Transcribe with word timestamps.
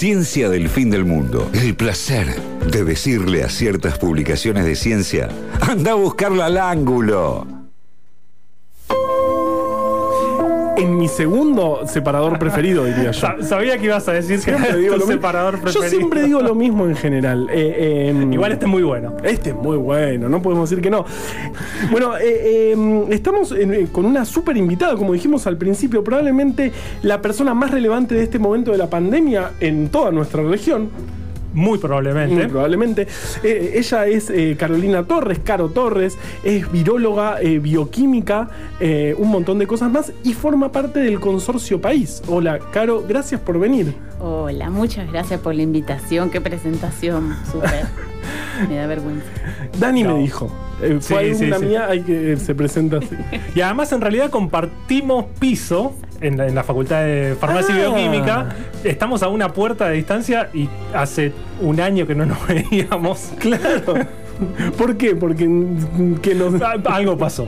Ciencia 0.00 0.48
del 0.48 0.70
fin 0.70 0.88
del 0.88 1.04
mundo. 1.04 1.50
El 1.52 1.76
placer 1.76 2.34
de 2.72 2.84
decirle 2.84 3.44
a 3.44 3.50
ciertas 3.50 3.98
publicaciones 3.98 4.64
de 4.64 4.74
ciencia, 4.74 5.28
anda 5.60 5.90
a 5.90 5.94
buscarla 5.94 6.46
al 6.46 6.56
ángulo. 6.56 7.59
En 10.82 10.96
mi 10.98 11.08
segundo 11.08 11.80
separador 11.86 12.38
preferido, 12.38 12.84
diría 12.84 13.10
yo. 13.12 13.28
Sabía 13.42 13.78
que 13.78 13.86
ibas 13.86 14.08
a 14.08 14.12
decir 14.12 14.40
que 14.40 14.50
era 14.50 14.76
digo 14.76 14.96
tu 14.96 15.06
separador 15.06 15.60
preferido. 15.60 15.82
Yo 15.84 15.88
siempre 15.90 16.22
digo 16.24 16.40
lo 16.40 16.54
mismo 16.54 16.86
en 16.86 16.96
general. 16.96 17.48
Eh, 17.50 18.12
eh, 18.14 18.28
Igual 18.32 18.52
este 18.52 18.64
es 18.66 18.70
muy 18.70 18.82
bueno. 18.82 19.16
Este 19.22 19.50
es 19.50 19.56
muy 19.56 19.76
bueno, 19.76 20.28
no 20.28 20.40
podemos 20.42 20.68
decir 20.70 20.82
que 20.82 20.90
no. 20.90 21.04
Bueno, 21.90 22.16
eh, 22.16 22.72
eh, 22.74 23.04
estamos 23.10 23.52
en- 23.52 23.74
eh, 23.74 23.88
con 23.92 24.04
una 24.04 24.24
súper 24.24 24.56
invitada, 24.56 24.96
como 24.96 25.12
dijimos 25.12 25.46
al 25.46 25.56
principio, 25.56 26.02
probablemente 26.04 26.72
la 27.02 27.20
persona 27.20 27.54
más 27.54 27.70
relevante 27.70 28.14
de 28.14 28.22
este 28.22 28.38
momento 28.38 28.72
de 28.72 28.78
la 28.78 28.88
pandemia 28.88 29.52
en 29.60 29.88
toda 29.88 30.10
nuestra 30.10 30.42
región. 30.42 30.90
Muy 31.52 31.78
probablemente. 31.78 32.34
Muy 32.34 32.46
probablemente. 32.46 33.06
Eh, 33.42 33.72
ella 33.76 34.06
es 34.06 34.30
eh, 34.30 34.56
Carolina 34.58 35.02
Torres, 35.04 35.40
Caro 35.42 35.68
Torres, 35.68 36.16
es 36.44 36.70
viróloga, 36.70 37.40
eh, 37.40 37.58
bioquímica, 37.58 38.48
eh, 38.78 39.14
un 39.18 39.28
montón 39.30 39.58
de 39.58 39.66
cosas 39.66 39.90
más 39.90 40.12
y 40.24 40.32
forma 40.34 40.70
parte 40.70 41.00
del 41.00 41.18
consorcio 41.20 41.80
País. 41.80 42.22
Hola, 42.28 42.58
Caro, 42.72 43.04
gracias 43.08 43.40
por 43.40 43.58
venir. 43.58 43.94
Hola, 44.20 44.70
muchas 44.70 45.10
gracias 45.10 45.40
por 45.40 45.54
la 45.54 45.62
invitación. 45.62 46.30
Qué 46.30 46.40
presentación, 46.40 47.34
súper. 47.50 47.86
Me 48.68 48.76
da 48.76 48.86
vergüenza. 48.86 49.24
Dani 49.78 50.02
No. 50.02 50.16
me 50.16 50.22
dijo. 50.22 50.50
eh, 50.82 50.98
fue 51.00 51.30
Sí, 51.30 51.34
sí, 51.34 51.44
alumna 51.44 51.58
sí. 51.58 51.64
mía, 51.66 51.86
hay 51.88 52.00
que 52.02 52.36
se 52.36 52.54
presenta 52.54 52.98
así. 52.98 53.16
Y 53.54 53.60
además 53.62 53.90
en 53.92 54.00
realidad 54.02 54.28
compartimos 54.30 55.24
piso 55.38 55.94
en 56.20 56.36
la, 56.36 56.46
en 56.46 56.54
la 56.54 56.62
Facultad 56.64 57.02
de 57.02 57.36
Farmacia 57.38 57.74
Ah. 57.74 57.78
y 57.78 57.80
Bioquímica. 57.80 58.48
Estamos 58.84 59.22
a 59.22 59.28
una 59.28 59.52
puerta 59.52 59.88
de 59.88 59.94
distancia 59.96 60.48
y 60.52 60.68
hace 60.94 61.32
un 61.60 61.80
año 61.80 62.06
que 62.06 62.14
no 62.14 62.26
nos 62.26 62.38
veíamos. 62.46 63.32
Claro. 63.38 63.94
¿Por 64.78 64.96
qué? 64.96 65.14
Porque 65.16 65.48
que 66.22 66.34
nos... 66.34 66.54
Algo 66.86 67.16
pasó. 67.18 67.46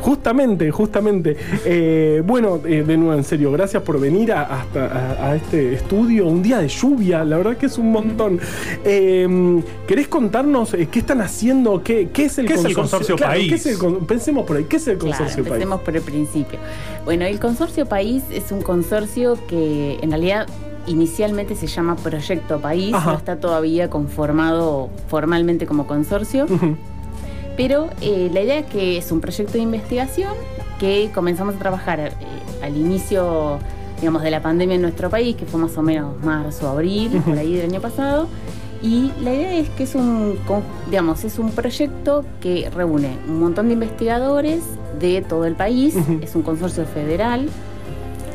Justamente, 0.00 0.70
justamente. 0.70 1.36
Eh, 1.64 2.22
bueno, 2.24 2.60
eh, 2.66 2.84
de 2.86 2.96
nuevo, 2.96 3.14
en 3.14 3.24
serio, 3.24 3.50
gracias 3.52 3.82
por 3.82 3.98
venir 4.00 4.32
a, 4.32 4.42
hasta 4.42 4.86
a, 4.86 5.30
a 5.30 5.36
este 5.36 5.74
estudio. 5.74 6.26
Un 6.26 6.42
día 6.42 6.58
de 6.58 6.68
lluvia, 6.68 7.24
la 7.24 7.36
verdad 7.38 7.56
que 7.56 7.66
es 7.66 7.78
un 7.78 7.90
montón. 7.90 8.38
Eh, 8.84 9.62
¿Querés 9.86 10.08
contarnos 10.08 10.74
eh, 10.74 10.88
qué 10.90 10.98
están 10.98 11.20
haciendo? 11.20 11.82
¿Qué, 11.82 12.08
qué 12.12 12.26
es 12.26 12.38
el 12.38 12.46
¿Qué 12.46 12.54
es 12.54 12.64
el 12.64 12.74
consorcio? 12.74 13.14
Consorcio 13.14 13.16
Claro, 13.16 13.32
País? 13.32 13.48
¿qué 13.48 13.54
es 13.54 13.66
el 13.66 13.78
con- 13.78 14.06
pensemos 14.06 14.44
por 14.46 14.56
ahí, 14.56 14.64
¿qué 14.64 14.76
es 14.76 14.86
el 14.88 14.98
Claro, 14.98 15.16
consorcio 15.16 15.42
País? 15.44 15.52
empecemos 15.52 15.80
por 15.80 15.96
el 15.96 16.02
principio. 16.02 16.58
Bueno, 17.04 17.24
el 17.24 17.38
Consorcio 17.40 17.86
País 17.86 18.22
es 18.30 18.50
un 18.52 18.62
consorcio 18.62 19.38
que 19.48 19.98
en 20.00 20.10
realidad 20.10 20.46
inicialmente 20.86 21.54
se 21.54 21.66
llama 21.66 21.96
Proyecto 21.96 22.60
País, 22.60 22.94
Ajá. 22.94 23.12
no 23.12 23.18
está 23.18 23.36
todavía 23.36 23.90
conformado 23.90 24.90
formalmente 25.08 25.66
como 25.66 25.86
consorcio, 25.86 26.46
pero 27.56 27.90
eh, 28.00 28.30
la 28.32 28.40
idea 28.42 28.58
es 28.58 28.66
que 28.66 28.98
es 28.98 29.10
un 29.12 29.20
proyecto 29.20 29.54
de 29.54 29.60
investigación 29.60 30.32
que 30.78 31.10
comenzamos 31.14 31.54
a 31.56 31.58
trabajar 31.58 32.00
eh, 32.00 32.12
al 32.62 32.76
inicio 32.76 33.58
digamos, 34.00 34.22
de 34.22 34.30
la 34.30 34.42
pandemia 34.42 34.74
en 34.74 34.82
nuestro 34.82 35.08
país, 35.08 35.36
que 35.36 35.46
fue 35.46 35.60
más 35.60 35.76
o 35.78 35.82
menos 35.82 36.22
marzo, 36.22 36.68
abril, 36.68 37.22
por 37.24 37.38
ahí 37.38 37.54
del 37.54 37.70
año 37.70 37.80
pasado. 37.80 38.28
Y 38.82 39.12
la 39.22 39.32
idea 39.32 39.54
es 39.54 39.70
que 39.70 39.84
es 39.84 39.94
un, 39.94 40.36
digamos, 40.90 41.24
es 41.24 41.38
un 41.38 41.50
proyecto 41.52 42.22
que 42.42 42.68
reúne 42.68 43.16
un 43.26 43.40
montón 43.40 43.68
de 43.68 43.72
investigadores 43.72 44.62
de 45.00 45.22
todo 45.22 45.46
el 45.46 45.54
país, 45.54 45.96
es 46.20 46.34
un 46.34 46.42
consorcio 46.42 46.84
federal. 46.84 47.48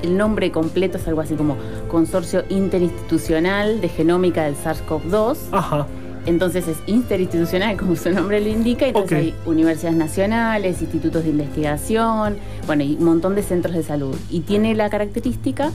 El 0.02 0.18
nombre 0.18 0.52
completo 0.52 0.98
es 0.98 1.08
algo 1.08 1.22
así 1.22 1.36
como 1.36 1.56
Consorcio 1.90 2.44
Interinstitucional 2.50 3.82
de 3.82 3.90
Genómica 3.90 4.44
del 4.46 4.56
SARS-CoV-2. 4.56 5.38
Ajá. 5.52 5.88
Entonces 6.26 6.68
es 6.68 6.78
interinstitucional, 6.86 7.78
como 7.78 7.96
su 7.96 8.12
nombre 8.12 8.40
lo 8.40 8.48
indica. 8.50 8.86
Entonces 8.86 9.12
Ok. 9.12 9.18
hay 9.24 9.34
universidades 9.46 9.98
nacionales, 9.98 10.82
institutos 10.82 11.24
de 11.24 11.30
investigación, 11.32 12.38
bueno, 12.68 12.84
y 12.84 12.96
un 12.96 13.06
montón 13.06 13.36
de 13.36 13.44
centros 13.44 13.74
de 13.76 13.84
salud. 13.84 14.16
Y 14.30 14.42
tiene 14.42 14.76
la 14.76 14.90
característica 14.90 15.72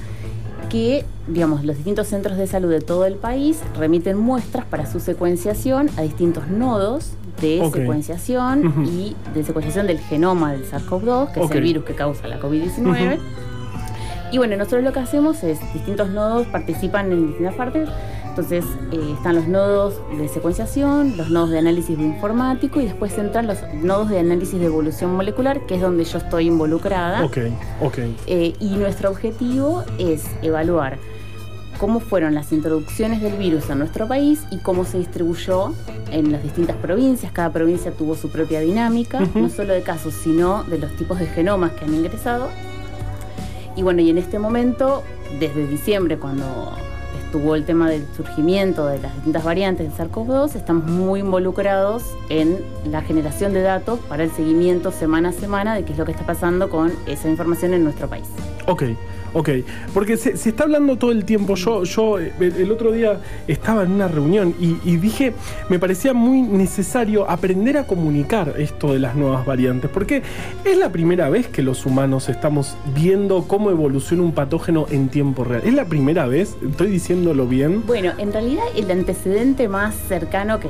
que, 0.70 1.04
digamos, 1.28 1.64
los 1.64 1.76
distintos 1.76 2.08
centros 2.08 2.36
de 2.36 2.46
salud 2.46 2.70
de 2.70 2.80
todo 2.80 3.04
el 3.06 3.14
país 3.14 3.58
remiten 3.78 4.16
muestras 4.18 4.64
para 4.66 4.86
su 4.90 5.00
secuenciación 5.00 5.88
a 5.96 6.02
distintos 6.02 6.48
nodos 6.48 7.12
de 7.40 7.60
secuenciación 7.72 8.86
y 8.86 9.16
de 9.34 9.44
secuenciación 9.44 9.86
del 9.86 9.98
genoma 9.98 10.52
del 10.52 10.64
SARS-CoV-2, 10.70 11.32
que 11.32 11.40
es 11.42 11.50
el 11.50 11.62
virus 11.62 11.84
que 11.84 11.94
causa 11.94 12.28
la 12.28 12.38
COVID-19. 12.40 13.14
Ujú. 13.14 13.22
Y 14.34 14.38
bueno, 14.38 14.56
nosotros 14.56 14.82
lo 14.82 14.92
que 14.92 14.98
hacemos 14.98 15.44
es, 15.44 15.60
distintos 15.72 16.08
nodos 16.08 16.48
participan 16.48 17.12
en 17.12 17.28
distintas 17.28 17.54
partes. 17.54 17.88
Entonces 18.30 18.64
eh, 18.90 19.12
están 19.16 19.36
los 19.36 19.46
nodos 19.46 20.00
de 20.18 20.26
secuenciación, 20.26 21.16
los 21.16 21.30
nodos 21.30 21.50
de 21.50 21.60
análisis 21.60 21.96
bioinformático 21.96 22.80
y 22.80 22.86
después 22.86 23.16
entran 23.16 23.46
los 23.46 23.58
nodos 23.74 24.08
de 24.08 24.18
análisis 24.18 24.58
de 24.58 24.66
evolución 24.66 25.14
molecular, 25.14 25.64
que 25.66 25.76
es 25.76 25.80
donde 25.80 26.02
yo 26.02 26.18
estoy 26.18 26.48
involucrada. 26.48 27.24
Ok, 27.24 27.38
ok. 27.80 27.98
Eh, 28.26 28.54
y 28.58 28.70
nuestro 28.70 29.08
objetivo 29.08 29.84
es 29.98 30.24
evaluar 30.42 30.98
cómo 31.78 32.00
fueron 32.00 32.34
las 32.34 32.50
introducciones 32.50 33.22
del 33.22 33.34
virus 33.34 33.70
a 33.70 33.76
nuestro 33.76 34.08
país 34.08 34.42
y 34.50 34.58
cómo 34.58 34.84
se 34.84 34.98
distribuyó 34.98 35.72
en 36.10 36.32
las 36.32 36.42
distintas 36.42 36.74
provincias. 36.78 37.30
Cada 37.30 37.52
provincia 37.52 37.92
tuvo 37.92 38.16
su 38.16 38.30
propia 38.30 38.58
dinámica, 38.58 39.20
no 39.36 39.48
solo 39.48 39.74
de 39.74 39.82
casos, 39.82 40.12
sino 40.12 40.64
de 40.64 40.80
los 40.80 40.90
tipos 40.96 41.20
de 41.20 41.26
genomas 41.26 41.70
que 41.74 41.84
han 41.84 41.94
ingresado. 41.94 42.48
Y 43.76 43.82
bueno, 43.82 44.02
y 44.02 44.10
en 44.10 44.18
este 44.18 44.38
momento, 44.38 45.02
desde 45.40 45.66
diciembre, 45.66 46.18
cuando 46.18 46.72
estuvo 47.24 47.56
el 47.56 47.64
tema 47.64 47.90
del 47.90 48.06
surgimiento 48.16 48.86
de 48.86 49.00
las 49.00 49.12
distintas 49.14 49.42
variantes 49.42 49.88
del 49.88 50.10
SARS-CoV-2, 50.10 50.54
estamos 50.54 50.84
muy 50.84 51.20
involucrados 51.20 52.04
en 52.28 52.58
la 52.88 53.02
generación 53.02 53.52
de 53.52 53.62
datos 53.62 53.98
para 54.08 54.22
el 54.22 54.30
seguimiento 54.30 54.92
semana 54.92 55.30
a 55.30 55.32
semana 55.32 55.74
de 55.74 55.84
qué 55.84 55.92
es 55.92 55.98
lo 55.98 56.04
que 56.04 56.12
está 56.12 56.24
pasando 56.24 56.70
con 56.70 56.92
esa 57.06 57.28
información 57.28 57.74
en 57.74 57.82
nuestro 57.82 58.08
país. 58.08 58.28
Ok, 58.68 58.84
ok. 59.34 59.50
Porque 59.92 60.16
se, 60.16 60.32
está 60.32 60.64
hablando 60.64 60.96
todo 60.96 61.12
el 61.12 61.24
tiempo. 61.24 61.54
Yo, 61.56 61.84
yo 61.84 62.18
el, 62.18 62.32
el 62.40 62.72
otro 62.72 62.92
día 62.92 63.20
estaba 63.46 63.82
en 63.82 63.92
una 63.92 64.08
reunión 64.08 64.54
y, 64.58 64.78
y 64.84 64.96
dije, 64.96 65.34
me 65.68 65.78
parecía 65.78 66.14
muy 66.14 66.40
necesario 66.40 67.28
aprender 67.28 67.76
a 67.76 67.86
comunicar 67.86 68.54
esto 68.58 68.92
de 68.92 69.00
las 69.00 69.14
nuevas 69.14 69.44
variantes. 69.44 69.90
Porque 69.90 70.22
es 70.64 70.78
la 70.78 70.90
primera 70.90 71.28
vez 71.28 71.48
que 71.48 71.62
los 71.62 71.84
humanos 71.84 72.28
estamos 72.28 72.76
viendo 72.94 73.44
cómo 73.46 73.70
evoluciona 73.70 74.22
un 74.22 74.32
patógeno 74.32 74.86
en 74.90 75.08
tiempo 75.08 75.44
real. 75.44 75.62
¿Es 75.64 75.74
la 75.74 75.84
primera 75.84 76.26
vez? 76.26 76.56
¿Estoy 76.66 76.88
diciéndolo 76.88 77.46
bien? 77.46 77.82
Bueno, 77.86 78.12
en 78.18 78.32
realidad 78.32 78.64
el 78.76 78.90
antecedente 78.90 79.68
más 79.68 79.94
cercano 80.08 80.60
que 80.60 80.68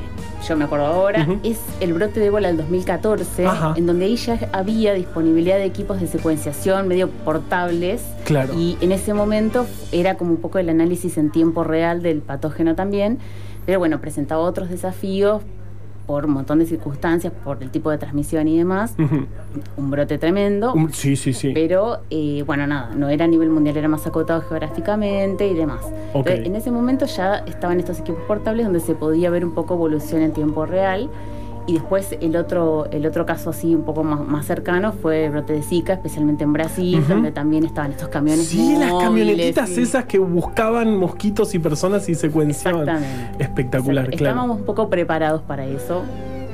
yo 0.49 0.57
me 0.57 0.65
acuerdo 0.65 0.87
ahora 0.87 1.27
es 1.43 1.59
el 1.81 1.95
brote 1.95 2.21
de 2.21 2.27
ébola 2.27 2.49
del 2.49 2.59
2014, 2.59 3.47
Ajá. 3.47 3.75
en 3.77 3.87
donde 3.87 4.05
ahí 4.05 4.17
ya 4.17 4.39
había 4.53 4.93
disponibilidad 4.93 5.57
de 5.57 5.65
equipos 5.65 6.01
de 6.01 6.07
secuenciación 6.07 6.87
medio 6.89 7.09
portables. 7.09 8.03
Claro. 8.25 8.55
Y 8.55 8.77
en 8.81 8.93
ese 8.93 9.15
momento 9.15 9.67
era 9.93 10.17
como 10.17 10.33
un 10.33 10.37
poco 10.39 10.59
el 10.59 10.69
análisis 10.69 11.17
en 11.17 11.31
tiempo 11.31 11.65
real 11.65 12.03
del 12.03 12.21
patógeno 12.21 12.75
también. 12.75 13.19
Pero 13.65 13.79
bueno, 13.79 14.01
presentaba 14.01 14.43
otros 14.43 14.69
desafíos 14.69 15.43
por 16.07 16.27
un 16.27 16.33
montón 16.33 16.59
de 16.59 16.67
circunstancias, 16.67 17.33
por 17.45 17.63
el 17.63 17.71
tipo 17.71 17.91
de 17.91 17.99
transmisión 17.99 18.47
y 18.49 18.59
demás. 18.59 18.95
Un 19.77 19.91
brote 19.91 20.19
tremendo. 20.19 20.73
Um, 20.73 20.91
Sí, 20.91 21.17
sí, 21.17 21.33
sí. 21.33 21.53
Pero, 21.55 21.99
eh, 22.11 22.43
bueno, 22.47 22.67
nada, 22.67 22.91
no 22.95 23.09
era 23.09 23.25
a 23.25 23.29
nivel 23.29 23.49
mundial, 23.51 23.77
era 23.77 23.89
más 23.89 24.07
acotado 24.07 24.43
geográficamente 24.43 25.47
y 25.49 25.55
demás. 25.55 25.81
Entonces, 26.15 26.47
en 26.47 26.57
ese 26.57 26.71
momento 26.71 27.07
ya 27.07 27.37
estaban 27.47 27.81
estos 27.81 27.99
equipos 28.01 28.23
portables 28.27 28.65
donde 28.67 28.81
se 28.81 28.95
podía 28.95 29.31
ver 29.31 29.45
un 29.45 29.55
poco 29.55 29.75
evolución 29.75 30.23
en 30.23 30.33
tiempo 30.33 30.67
real. 30.67 31.11
Y 31.67 31.75
después 31.75 32.17
el 32.21 32.37
otro, 32.37 32.87
el 32.91 33.07
otro 33.07 33.25
caso 33.25 33.51
así 33.51 33.75
un 33.75 33.85
poco 33.85 34.05
más, 34.05 34.21
más 34.21 34.45
cercano 34.45 34.93
fue 34.93 35.27
el 35.27 35.33
brote 35.33 35.55
de 35.55 35.63
Zika, 35.63 35.95
especialmente 35.95 36.45
en 36.45 36.53
Brasil, 36.53 37.03
donde 37.09 37.33
también 37.33 37.65
estaban 37.65 37.93
estos 37.93 38.09
camiones 38.09 38.47
Sí, 38.47 38.77
las 38.79 38.93
camionetitas 38.93 39.71
sí. 39.71 39.83
esas 39.83 40.05
que 40.05 40.19
buscaban 40.19 40.97
mosquitos 40.97 41.55
y 41.55 41.59
personas 41.59 42.09
y 42.09 42.15
secuenciaban. 42.15 42.83
Exactamente. 42.83 43.43
Espectacular, 43.45 44.11
claro. 44.11 44.27
Estábamos 44.27 44.59
un 44.59 44.65
poco 44.65 44.91
preparados 44.91 45.43
para 45.43 45.65
eso. 45.65 46.03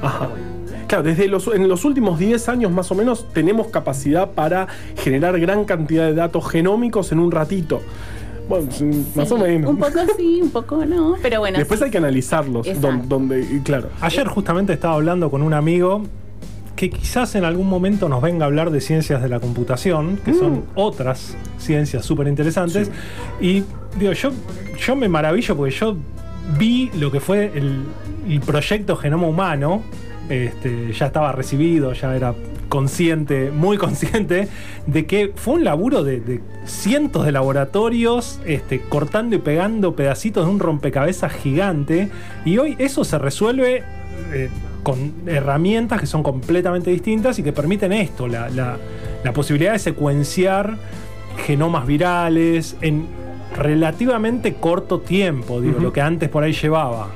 Ajá. 0.00 0.28
Claro, 0.86 1.04
desde 1.04 1.28
los, 1.28 1.46
en 1.48 1.68
los 1.68 1.84
últimos 1.84 2.18
10 2.18 2.48
años 2.48 2.72
más 2.72 2.90
o 2.90 2.94
menos 2.96 3.26
tenemos 3.32 3.68
capacidad 3.68 4.30
para 4.30 4.66
generar 4.96 5.38
gran 5.38 5.64
cantidad 5.64 6.06
de 6.06 6.14
datos 6.14 6.48
genómicos 6.48 7.12
en 7.12 7.20
un 7.20 7.30
ratito. 7.30 7.80
Bueno, 8.48 8.66
sí, 8.70 8.84
más 9.14 9.28
Sí, 9.28 9.34
o 9.34 9.38
menos. 9.38 9.70
Un 9.70 9.76
poco 9.78 9.98
sí, 10.16 10.40
un 10.42 10.50
poco 10.52 10.84
no. 10.84 11.14
Pero 11.22 11.40
bueno, 11.40 11.58
Después 11.58 11.78
sí. 11.80 11.84
hay 11.84 11.90
que 11.90 11.98
analizarlos. 11.98 12.66
Don- 12.80 13.08
donde, 13.08 13.40
y 13.40 13.60
claro. 13.60 13.88
Ayer 14.00 14.26
justamente 14.26 14.72
estaba 14.72 14.94
hablando 14.94 15.30
con 15.30 15.42
un 15.42 15.54
amigo 15.54 16.02
que 16.76 16.88
quizás 16.90 17.34
en 17.34 17.44
algún 17.44 17.68
momento 17.68 18.08
nos 18.08 18.22
venga 18.22 18.44
a 18.44 18.46
hablar 18.46 18.70
de 18.70 18.80
ciencias 18.80 19.20
de 19.22 19.28
la 19.28 19.38
computación, 19.38 20.18
que 20.24 20.32
son 20.32 20.52
Mm. 20.52 20.62
otras 20.76 21.36
ciencias 21.58 22.04
súper 22.06 22.26
interesantes. 22.28 22.90
Y 23.40 23.64
digo, 23.98 24.12
yo, 24.12 24.30
yo 24.78 24.96
me 24.96 25.08
maravillo 25.08 25.56
porque 25.56 25.74
yo 25.74 25.94
vi 26.58 26.90
lo 26.98 27.12
que 27.12 27.20
fue 27.20 27.52
el, 27.54 27.82
el 28.28 28.40
proyecto 28.40 28.96
Genoma 28.96 29.26
Humano, 29.26 29.82
este, 30.30 30.92
ya 30.92 31.06
estaba 31.06 31.32
recibido, 31.32 31.92
ya 31.92 32.16
era 32.16 32.34
consciente, 32.70 33.50
muy 33.50 33.76
consciente, 33.76 34.48
de 34.86 35.04
que 35.04 35.32
fue 35.36 35.54
un 35.54 35.64
laburo 35.64 36.02
de, 36.04 36.20
de 36.20 36.40
cientos 36.64 37.26
de 37.26 37.32
laboratorios, 37.32 38.40
este, 38.46 38.80
cortando 38.80 39.36
y 39.36 39.40
pegando 39.40 39.94
pedacitos 39.94 40.46
de 40.46 40.50
un 40.52 40.58
rompecabezas 40.60 41.32
gigante. 41.34 42.08
Y 42.46 42.56
hoy 42.56 42.76
eso 42.78 43.04
se 43.04 43.18
resuelve 43.18 43.82
eh, 44.32 44.48
con 44.82 45.12
herramientas 45.26 46.00
que 46.00 46.06
son 46.06 46.22
completamente 46.22 46.90
distintas 46.90 47.38
y 47.38 47.42
que 47.42 47.52
permiten 47.52 47.92
esto, 47.92 48.26
la, 48.26 48.48
la- 48.48 48.78
la 49.22 49.32
posibilidad 49.34 49.72
de 49.74 49.78
secuenciar 49.78 50.78
genomas 51.46 51.86
virales 51.86 52.76
en 52.80 53.04
relativamente 53.54 54.54
corto 54.54 55.00
tiempo, 55.00 55.60
digo, 55.60 55.78
lo 55.80 55.92
que 55.92 56.00
antes 56.00 56.28
por 56.30 56.42
ahí 56.42 56.52
llevaba 56.54 57.08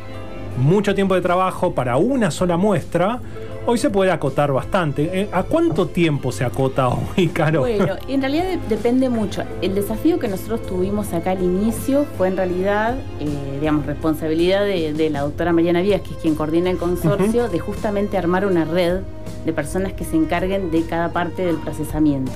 mucho 0.58 0.94
tiempo 0.94 1.14
de 1.14 1.20
trabajo 1.22 1.72
para 1.74 1.96
una 1.96 2.30
sola 2.30 2.56
muestra, 2.58 3.20
hoy 3.66 3.78
se 3.78 3.90
puede 3.90 4.11
acotar 4.11 4.52
bastante. 4.52 5.11
Eh, 5.20 5.28
¿A 5.32 5.43
cuánto 5.43 5.87
tiempo 5.87 6.32
se 6.32 6.44
acota 6.44 6.88
hoy, 6.88 7.28
Caro? 7.28 7.61
Bueno, 7.61 7.94
en 8.08 8.20
realidad 8.20 8.44
de- 8.44 8.58
depende 8.69 9.08
mucho. 9.08 9.43
El 9.62 9.75
desafío 9.75 10.19
que 10.19 10.28
nosotros 10.28 10.62
tuvimos 10.62 11.12
acá 11.12 11.32
al 11.32 11.43
inicio 11.43 12.05
fue 12.16 12.28
en 12.28 12.37
realidad, 12.37 12.96
eh, 13.20 13.58
digamos, 13.61 13.87
responsabilidad 13.87 14.64
de, 14.64 14.93
de 14.93 15.11
la 15.11 15.20
doctora 15.22 15.52
Mariana 15.52 15.81
Vías, 15.82 16.00
que 16.02 16.11
es 16.11 16.16
quien 16.16 16.34
coordina 16.34 16.70
el 16.70 16.76
consorcio, 16.78 17.49
de 17.49 17.58
justamente 17.58 18.19
armar 18.19 18.46
una 18.46 18.64
red 18.64 19.00
de 19.44 19.52
personas 19.52 19.93
que 19.93 20.05
se 20.05 20.17
encarguen 20.17 20.70
de 20.70 20.82
cada 20.84 21.10
parte 21.12 21.44
del 21.44 21.56
procesamiento. 21.56 22.32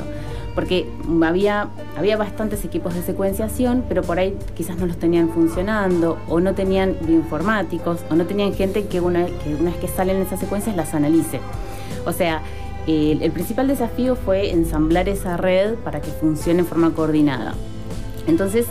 Porque 0.58 0.88
había, 1.22 1.68
había 1.96 2.16
bastantes 2.16 2.64
equipos 2.64 2.92
de 2.92 3.02
secuenciación, 3.02 3.84
pero 3.88 4.02
por 4.02 4.18
ahí 4.18 4.36
quizás 4.56 4.76
no 4.76 4.86
los 4.86 4.96
tenían 4.96 5.28
funcionando, 5.28 6.18
o 6.28 6.40
no 6.40 6.52
tenían 6.56 6.96
bioinformáticos, 7.00 8.00
o 8.10 8.16
no 8.16 8.26
tenían 8.26 8.52
gente 8.52 8.86
que 8.86 9.00
una, 9.00 9.26
que 9.26 9.54
una 9.54 9.70
vez 9.70 9.76
que 9.76 9.86
salen 9.86 10.16
esas 10.20 10.40
secuencias 10.40 10.74
las 10.74 10.94
analice. 10.94 11.38
O 12.06 12.12
sea, 12.12 12.42
el, 12.88 13.22
el 13.22 13.30
principal 13.30 13.68
desafío 13.68 14.16
fue 14.16 14.50
ensamblar 14.50 15.08
esa 15.08 15.36
red 15.36 15.74
para 15.76 16.00
que 16.00 16.10
funcione 16.10 16.58
en 16.58 16.66
forma 16.66 16.90
coordinada. 16.90 17.54
Entonces, 18.26 18.66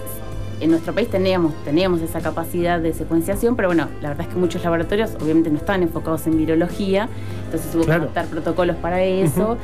en 0.59 0.71
nuestro 0.71 0.93
país 0.93 1.07
teníamos, 1.09 1.53
teníamos 1.63 2.01
esa 2.01 2.19
capacidad 2.19 2.81
de 2.81 2.91
secuenciación, 2.93 3.55
pero 3.55 3.69
bueno, 3.69 3.87
la 4.01 4.09
verdad 4.09 4.27
es 4.27 4.33
que 4.33 4.39
muchos 4.39 4.61
laboratorios 4.61 5.11
obviamente 5.21 5.49
no 5.51 5.57
estaban 5.57 5.83
enfocados 5.83 6.27
en 6.27 6.35
virología, 6.37 7.07
entonces 7.45 7.73
hubo 7.75 7.83
Claro. 7.85 8.01
que 8.01 8.19
adaptar 8.19 8.25
protocolos 8.25 8.75
para 8.75 9.01
eso. 9.03 9.57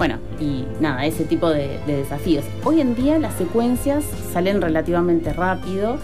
Bueno, 0.00 0.16
y 0.40 0.64
nada, 0.80 1.04
ese 1.04 1.26
tipo 1.26 1.50
de, 1.50 1.78
de 1.86 1.96
desafíos. 1.96 2.46
Hoy 2.64 2.80
en 2.80 2.94
día 2.94 3.18
las 3.18 3.34
secuencias 3.34 4.02
salen 4.32 4.62
relativamente 4.62 5.30
rápido, 5.34 5.98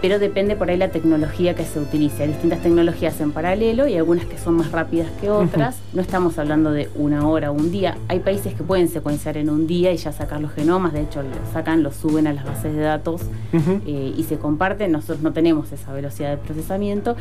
pero 0.00 0.18
depende 0.18 0.56
por 0.56 0.70
ahí 0.70 0.78
la 0.78 0.88
tecnología 0.88 1.52
que 1.52 1.66
se 1.66 1.78
utilice. 1.78 2.22
Hay 2.22 2.30
distintas 2.30 2.62
tecnologías 2.62 3.20
en 3.20 3.32
paralelo 3.32 3.86
y 3.86 3.98
algunas 3.98 4.24
que 4.24 4.38
son 4.38 4.54
más 4.54 4.72
rápidas 4.72 5.10
que 5.20 5.28
otras. 5.28 5.76
No 5.92 6.00
estamos 6.00 6.38
hablando 6.38 6.70
de 6.70 6.88
una 6.94 7.28
hora 7.28 7.50
o 7.50 7.54
un 7.54 7.70
día. 7.70 7.98
Hay 8.08 8.20
países 8.20 8.54
que 8.54 8.62
pueden 8.62 8.88
secuenciar 8.88 9.36
en 9.36 9.50
un 9.50 9.66
día 9.66 9.92
y 9.92 9.98
ya 9.98 10.10
sacar 10.10 10.40
los 10.40 10.52
genomas. 10.52 10.94
De 10.94 11.02
hecho, 11.02 11.22
los 11.22 11.52
sacan, 11.52 11.82
los 11.82 11.96
suben 11.96 12.26
a 12.26 12.32
las 12.32 12.46
bases 12.46 12.74
de 12.74 12.80
datos 12.80 13.20
eh, 13.52 14.14
y 14.16 14.22
se 14.22 14.38
comparten. 14.38 14.90
Nosotros 14.90 15.20
no 15.20 15.34
tenemos 15.34 15.70
esa 15.70 15.92
velocidad 15.92 16.30
de 16.30 16.38
procesamiento, 16.38 17.14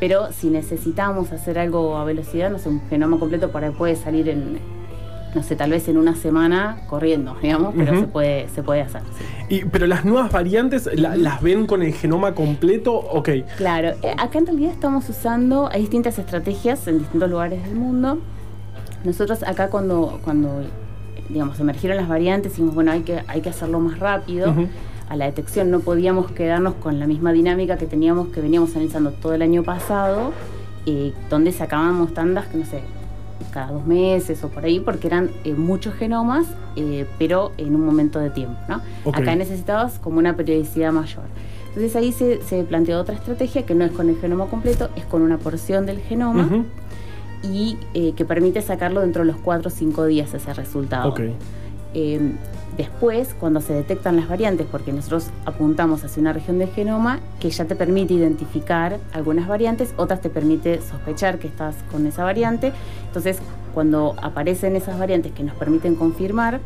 pero 0.00 0.32
si 0.32 0.48
necesitamos 0.48 1.32
hacer 1.32 1.58
algo 1.58 1.98
a 1.98 2.04
velocidad, 2.06 2.50
no 2.50 2.58
sé, 2.58 2.70
un 2.70 2.80
genoma 2.88 3.18
completo 3.18 3.50
por 3.50 3.62
ahí 3.62 3.72
puede 3.72 3.94
salir 3.94 4.30
en, 4.30 4.77
no 5.34 5.42
sé, 5.42 5.56
tal 5.56 5.70
vez 5.70 5.86
en 5.88 5.96
una 5.98 6.14
semana 6.16 6.82
corriendo, 6.88 7.36
digamos, 7.42 7.74
pero 7.76 8.00
se 8.00 8.06
puede, 8.06 8.48
se 8.48 8.62
puede 8.62 8.80
hacer. 8.80 9.02
sí. 9.18 9.24
Y, 9.56 9.64
pero 9.66 9.86
las 9.86 10.04
nuevas 10.04 10.30
variantes, 10.32 10.88
la- 10.94 11.16
¿las 11.16 11.40
ven 11.42 11.66
con 11.66 11.82
el 11.82 11.92
genoma 11.94 12.34
completo? 12.34 12.94
Ok. 12.94 13.28
Claro, 13.56 13.88
eh, 14.02 14.14
acá 14.18 14.38
en 14.38 14.46
realidad 14.46 14.72
estamos 14.72 15.08
usando, 15.08 15.68
hay 15.70 15.82
distintas 15.82 16.18
estrategias 16.18 16.86
en 16.88 16.98
distintos 16.98 17.30
lugares 17.30 17.62
del 17.64 17.74
mundo. 17.74 18.18
Nosotros 19.04 19.42
acá 19.42 19.68
cuando, 19.70 20.20
cuando 20.24 20.62
digamos, 21.28 21.60
emergieron 21.60 21.96
las 21.98 22.08
variantes, 22.08 22.52
dijimos, 22.52 22.74
bueno, 22.74 22.90
hay 22.92 23.00
que, 23.02 23.22
hay 23.28 23.40
que 23.42 23.50
hacerlo 23.50 23.80
más 23.80 23.98
rápido. 23.98 24.54
A 25.10 25.16
la 25.16 25.24
detección 25.26 25.70
no 25.70 25.80
podíamos 25.80 26.30
quedarnos 26.32 26.74
con 26.74 26.98
la 26.98 27.06
misma 27.06 27.32
dinámica 27.32 27.76
que 27.78 27.86
teníamos, 27.86 28.28
que 28.28 28.40
veníamos 28.42 28.74
analizando 28.76 29.10
todo 29.12 29.32
el 29.34 29.40
año 29.42 29.62
pasado, 29.62 30.32
eh, 30.86 31.12
donde 31.30 31.52
sacábamos 31.52 32.12
tandas, 32.12 32.46
que 32.48 32.58
no 32.58 32.64
sé, 32.66 32.80
cada 33.52 33.72
dos 33.72 33.86
meses 33.86 34.42
o 34.44 34.48
por 34.48 34.64
ahí, 34.64 34.80
porque 34.80 35.06
eran 35.06 35.30
eh, 35.44 35.54
muchos 35.54 35.94
genomas, 35.94 36.46
eh, 36.76 37.06
pero 37.18 37.52
en 37.56 37.74
un 37.74 37.84
momento 37.84 38.18
de 38.18 38.30
tiempo, 38.30 38.58
¿no? 38.68 38.80
Acá 39.12 39.34
necesitabas 39.34 39.98
como 39.98 40.18
una 40.18 40.36
periodicidad 40.36 40.92
mayor. 40.92 41.24
Entonces 41.68 41.94
ahí 41.96 42.12
se, 42.12 42.42
se 42.42 42.64
planteó 42.64 42.98
otra 42.98 43.14
estrategia 43.14 43.64
que 43.64 43.74
no 43.74 43.84
es 43.84 43.92
con 43.92 44.08
el 44.08 44.18
genoma 44.18 44.46
completo, 44.46 44.90
es 44.96 45.04
con 45.04 45.22
una 45.22 45.38
porción 45.38 45.86
del 45.86 46.00
genoma 46.00 46.64
y 47.42 47.76
eh, 47.94 48.12
que 48.16 48.24
permite 48.24 48.62
sacarlo 48.62 49.00
dentro 49.00 49.22
de 49.24 49.32
los 49.32 49.40
4 49.40 49.68
o 49.68 49.70
5 49.70 50.06
días 50.06 50.34
ese 50.34 50.52
resultado. 50.54 51.10
Ok. 51.10 51.20
Después, 52.78 53.34
cuando 53.38 53.60
se 53.60 53.72
detectan 53.74 54.14
las 54.14 54.28
variantes, 54.28 54.64
porque 54.70 54.92
nosotros 54.92 55.26
apuntamos 55.44 56.04
hacia 56.04 56.20
una 56.20 56.32
región 56.32 56.58
del 56.60 56.68
genoma 56.68 57.18
que 57.40 57.50
ya 57.50 57.64
te 57.64 57.74
permite 57.74 58.14
identificar 58.14 58.98
algunas 59.12 59.48
variantes, 59.48 59.92
otras 59.96 60.20
te 60.20 60.30
permite 60.30 60.80
sospechar 60.80 61.40
que 61.40 61.48
estás 61.48 61.74
con 61.90 62.06
esa 62.06 62.22
variante. 62.22 62.72
Entonces, 63.08 63.38
cuando 63.74 64.14
aparecen 64.22 64.76
esas 64.76 64.96
variantes 64.96 65.32
que 65.32 65.42
nos 65.42 65.56
permiten 65.56 65.96
confirmar, 65.96 66.60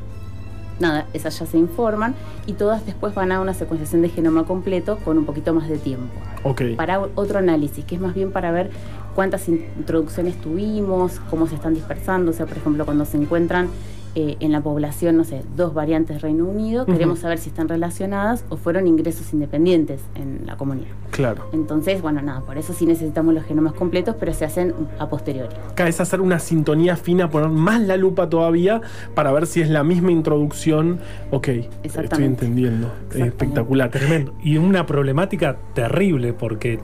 nada, 0.81 1.07
esas 1.15 1.39
ya 1.39 1.47
se 1.47 1.57
informan 1.57 2.15
y 2.47 2.53
todas 2.53 2.85
después 2.85 3.15
van 3.15 3.33
a 3.33 3.41
una 3.41 3.55
secuenciación 3.55 4.03
de 4.03 4.11
genoma 4.11 4.45
completo 4.45 4.99
con 4.99 5.17
un 5.17 5.25
poquito 5.25 5.55
más 5.55 5.69
de 5.69 5.79
tiempo 5.79 6.13
Ok. 6.45 6.63
para 6.77 7.01
otro 7.15 7.39
análisis, 7.39 7.87
que 7.87 7.95
es 7.95 8.01
más 8.03 8.15
bien 8.15 8.33
para 8.33 8.53
ver 8.53 8.71
cuántas 9.15 9.49
introducciones 9.49 10.39
tuvimos, 10.43 11.21
cómo 11.31 11.47
se 11.47 11.55
están 11.55 11.73
dispersando, 11.73 12.33
o 12.33 12.35
sea, 12.35 12.45
por 12.45 12.59
ejemplo, 12.59 12.85
cuando 12.85 13.07
se 13.07 13.17
encuentran 13.17 13.69
eh, 14.15 14.37
en 14.41 14.53
la 14.53 14.61
población, 14.61 15.17
no 15.17 15.25
sé, 15.25 15.43
dos 15.57 15.73
variantes 15.73 16.21
Reino 16.21 16.45
Unido, 16.45 16.85
queremos 16.85 17.21
saber 17.21 17.39
si 17.39 17.49
están 17.49 17.69
relacionadas 17.69 18.45
o 18.51 18.59
fueron 18.59 18.87
ingresos 18.87 19.33
independientes 19.33 20.03
en 20.15 20.43
la 20.45 20.57
comunidad. 20.57 20.91
Claro. 21.11 21.49
Entonces, 21.53 22.03
bueno, 22.03 22.21
nada, 22.21 22.41
por 22.41 22.59
eso 22.59 22.75
sí 22.75 22.85
necesitamos 22.85 23.33
los 23.33 23.45
genomas 23.45 23.73
completos, 23.73 24.17
pero 24.21 24.35
se 24.35 24.45
hacen 24.45 24.75
a 24.99 25.09
posteriori. 25.09 25.55
Acá 25.71 25.89
es 25.89 25.99
hacer 26.01 26.21
una 26.21 26.39
sintonía 26.39 26.97
fina, 26.97 27.31
poner 27.31 27.49
más 27.49 27.81
la 27.81 27.97
lupa 27.97 28.29
todavía 28.29 28.83
para 29.15 29.33
ver 29.33 29.47
si 29.47 29.63
es 29.63 29.71
la 29.71 29.83
misma 29.83 30.13
introducción. 30.13 30.99
Ok, 31.31 31.49
estoy 31.49 31.71
Exactamente. 31.83 32.45
entendiendo. 32.45 32.93
Espectacular. 33.15 33.91
Tremendo. 33.91 34.35
Y 34.43 34.59
una 34.59 34.85
problemática 34.85 35.57
terrible 35.75 36.33
porque, 36.33 36.81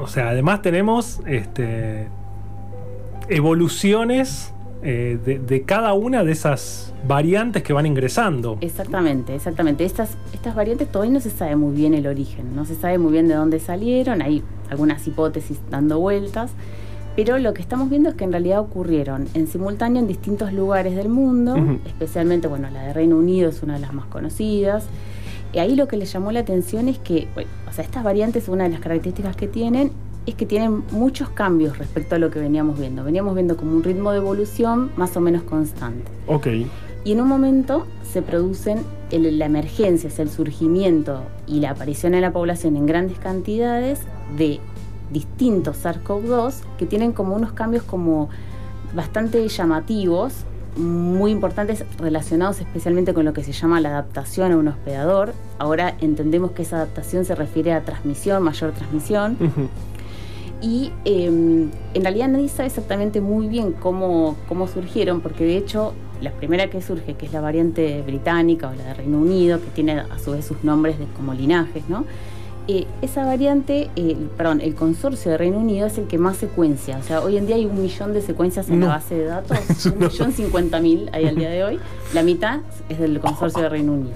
o 0.00 0.08
sea, 0.08 0.30
además 0.30 0.62
tenemos 0.62 1.20
este, 1.26 2.08
evoluciones 3.28 4.53
eh, 4.84 5.18
de, 5.24 5.38
de 5.38 5.62
cada 5.62 5.94
una 5.94 6.22
de 6.24 6.32
esas 6.32 6.92
variantes 7.08 7.62
que 7.62 7.72
van 7.72 7.86
ingresando. 7.86 8.58
Exactamente, 8.60 9.34
exactamente. 9.34 9.84
Estas, 9.84 10.16
estas 10.32 10.54
variantes 10.54 10.88
todavía 10.92 11.14
no 11.14 11.20
se 11.20 11.30
sabe 11.30 11.56
muy 11.56 11.74
bien 11.74 11.94
el 11.94 12.06
origen, 12.06 12.54
no 12.54 12.64
se 12.64 12.74
sabe 12.74 12.98
muy 12.98 13.12
bien 13.12 13.26
de 13.26 13.34
dónde 13.34 13.60
salieron, 13.60 14.22
hay 14.22 14.42
algunas 14.70 15.06
hipótesis 15.06 15.58
dando 15.70 15.98
vueltas, 15.98 16.52
pero 17.16 17.38
lo 17.38 17.54
que 17.54 17.62
estamos 17.62 17.88
viendo 17.90 18.10
es 18.10 18.14
que 18.14 18.24
en 18.24 18.32
realidad 18.32 18.60
ocurrieron 18.60 19.26
en 19.34 19.46
simultáneo 19.46 20.00
en 20.00 20.08
distintos 20.08 20.52
lugares 20.52 20.96
del 20.96 21.08
mundo, 21.08 21.56
especialmente, 21.86 22.48
bueno, 22.48 22.68
la 22.70 22.82
de 22.82 22.92
Reino 22.92 23.16
Unido 23.16 23.48
es 23.48 23.62
una 23.62 23.74
de 23.74 23.80
las 23.80 23.94
más 23.94 24.06
conocidas. 24.06 24.86
Y 25.52 25.60
ahí 25.60 25.76
lo 25.76 25.86
que 25.86 25.96
le 25.96 26.06
llamó 26.06 26.32
la 26.32 26.40
atención 26.40 26.88
es 26.88 26.98
que, 26.98 27.28
bueno, 27.34 27.48
o 27.68 27.72
sea, 27.72 27.84
estas 27.84 28.02
variantes, 28.02 28.48
una 28.48 28.64
de 28.64 28.70
las 28.70 28.80
características 28.80 29.36
que 29.36 29.46
tienen 29.46 29.92
es 30.26 30.34
que 30.34 30.46
tienen 30.46 30.84
muchos 30.90 31.28
cambios 31.30 31.78
respecto 31.78 32.14
a 32.14 32.18
lo 32.18 32.30
que 32.30 32.38
veníamos 32.38 32.78
viendo. 32.78 33.04
Veníamos 33.04 33.34
viendo 33.34 33.56
como 33.56 33.72
un 33.76 33.82
ritmo 33.82 34.10
de 34.12 34.18
evolución 34.18 34.90
más 34.96 35.16
o 35.16 35.20
menos 35.20 35.42
constante. 35.42 36.10
Ok. 36.26 36.46
Y 37.04 37.12
en 37.12 37.20
un 37.20 37.28
momento 37.28 37.86
se 38.10 38.22
producen 38.22 38.78
el- 39.10 39.38
la 39.38 39.44
emergencia, 39.46 40.08
sea, 40.10 40.24
el 40.24 40.30
surgimiento 40.30 41.20
y 41.46 41.60
la 41.60 41.70
aparición 41.72 42.14
en 42.14 42.22
la 42.22 42.32
población 42.32 42.76
en 42.76 42.86
grandes 42.86 43.18
cantidades 43.18 44.00
de 44.38 44.60
distintos 45.12 45.84
SARS-CoV-2 45.84 46.62
que 46.78 46.86
tienen 46.86 47.12
como 47.12 47.36
unos 47.36 47.52
cambios 47.52 47.82
como 47.84 48.30
bastante 48.94 49.46
llamativos, 49.46 50.32
muy 50.76 51.30
importantes 51.30 51.84
relacionados 51.98 52.60
especialmente 52.60 53.14
con 53.14 53.24
lo 53.24 53.32
que 53.32 53.44
se 53.44 53.52
llama 53.52 53.80
la 53.80 53.90
adaptación 53.90 54.50
a 54.52 54.56
un 54.56 54.68
hospedador. 54.68 55.34
Ahora 55.58 55.94
entendemos 56.00 56.52
que 56.52 56.62
esa 56.62 56.76
adaptación 56.76 57.24
se 57.24 57.34
refiere 57.34 57.72
a 57.74 57.82
transmisión, 57.82 58.42
mayor 58.42 58.72
transmisión. 58.72 59.36
Y 60.64 60.92
eh, 61.04 61.26
en 61.26 62.02
realidad 62.02 62.28
nadie 62.28 62.48
sabe 62.48 62.68
exactamente 62.68 63.20
muy 63.20 63.48
bien 63.48 63.72
cómo, 63.72 64.34
cómo 64.48 64.66
surgieron, 64.66 65.20
porque 65.20 65.44
de 65.44 65.58
hecho 65.58 65.92
la 66.22 66.30
primera 66.32 66.70
que 66.70 66.80
surge, 66.80 67.12
que 67.14 67.26
es 67.26 67.32
la 67.34 67.42
variante 67.42 68.00
británica 68.00 68.70
o 68.70 68.74
la 68.74 68.84
de 68.84 68.94
Reino 68.94 69.18
Unido, 69.18 69.60
que 69.60 69.66
tiene 69.74 70.00
a 70.00 70.18
su 70.18 70.30
vez 70.32 70.46
sus 70.46 70.64
nombres 70.64 70.98
de, 70.98 71.04
como 71.16 71.34
linajes, 71.34 71.86
¿no? 71.90 72.06
Eh, 72.66 72.86
esa 73.02 73.26
variante, 73.26 73.90
eh, 73.94 74.16
perdón, 74.38 74.62
el 74.62 74.74
consorcio 74.74 75.32
de 75.32 75.36
Reino 75.36 75.58
Unido 75.58 75.86
es 75.86 75.98
el 75.98 76.06
que 76.06 76.16
más 76.16 76.38
secuencia. 76.38 76.96
O 76.96 77.02
sea, 77.02 77.20
hoy 77.20 77.36
en 77.36 77.46
día 77.46 77.56
hay 77.56 77.66
un 77.66 77.82
millón 77.82 78.14
de 78.14 78.22
secuencias 78.22 78.70
en 78.70 78.80
No. 78.80 78.86
la 78.86 78.94
base 78.94 79.16
de 79.16 79.24
datos, 79.26 79.58
un 79.94 79.98
millón 79.98 80.32
cincuenta 80.32 80.80
mil 80.80 81.10
hay 81.12 81.26
al 81.26 81.36
día 81.36 81.50
de 81.50 81.62
hoy. 81.62 81.78
La 82.14 82.22
mitad 82.22 82.60
es 82.88 82.98
del 82.98 83.20
consorcio 83.20 83.60
de 83.60 83.68
Reino 83.68 83.92
Unido. 83.92 84.14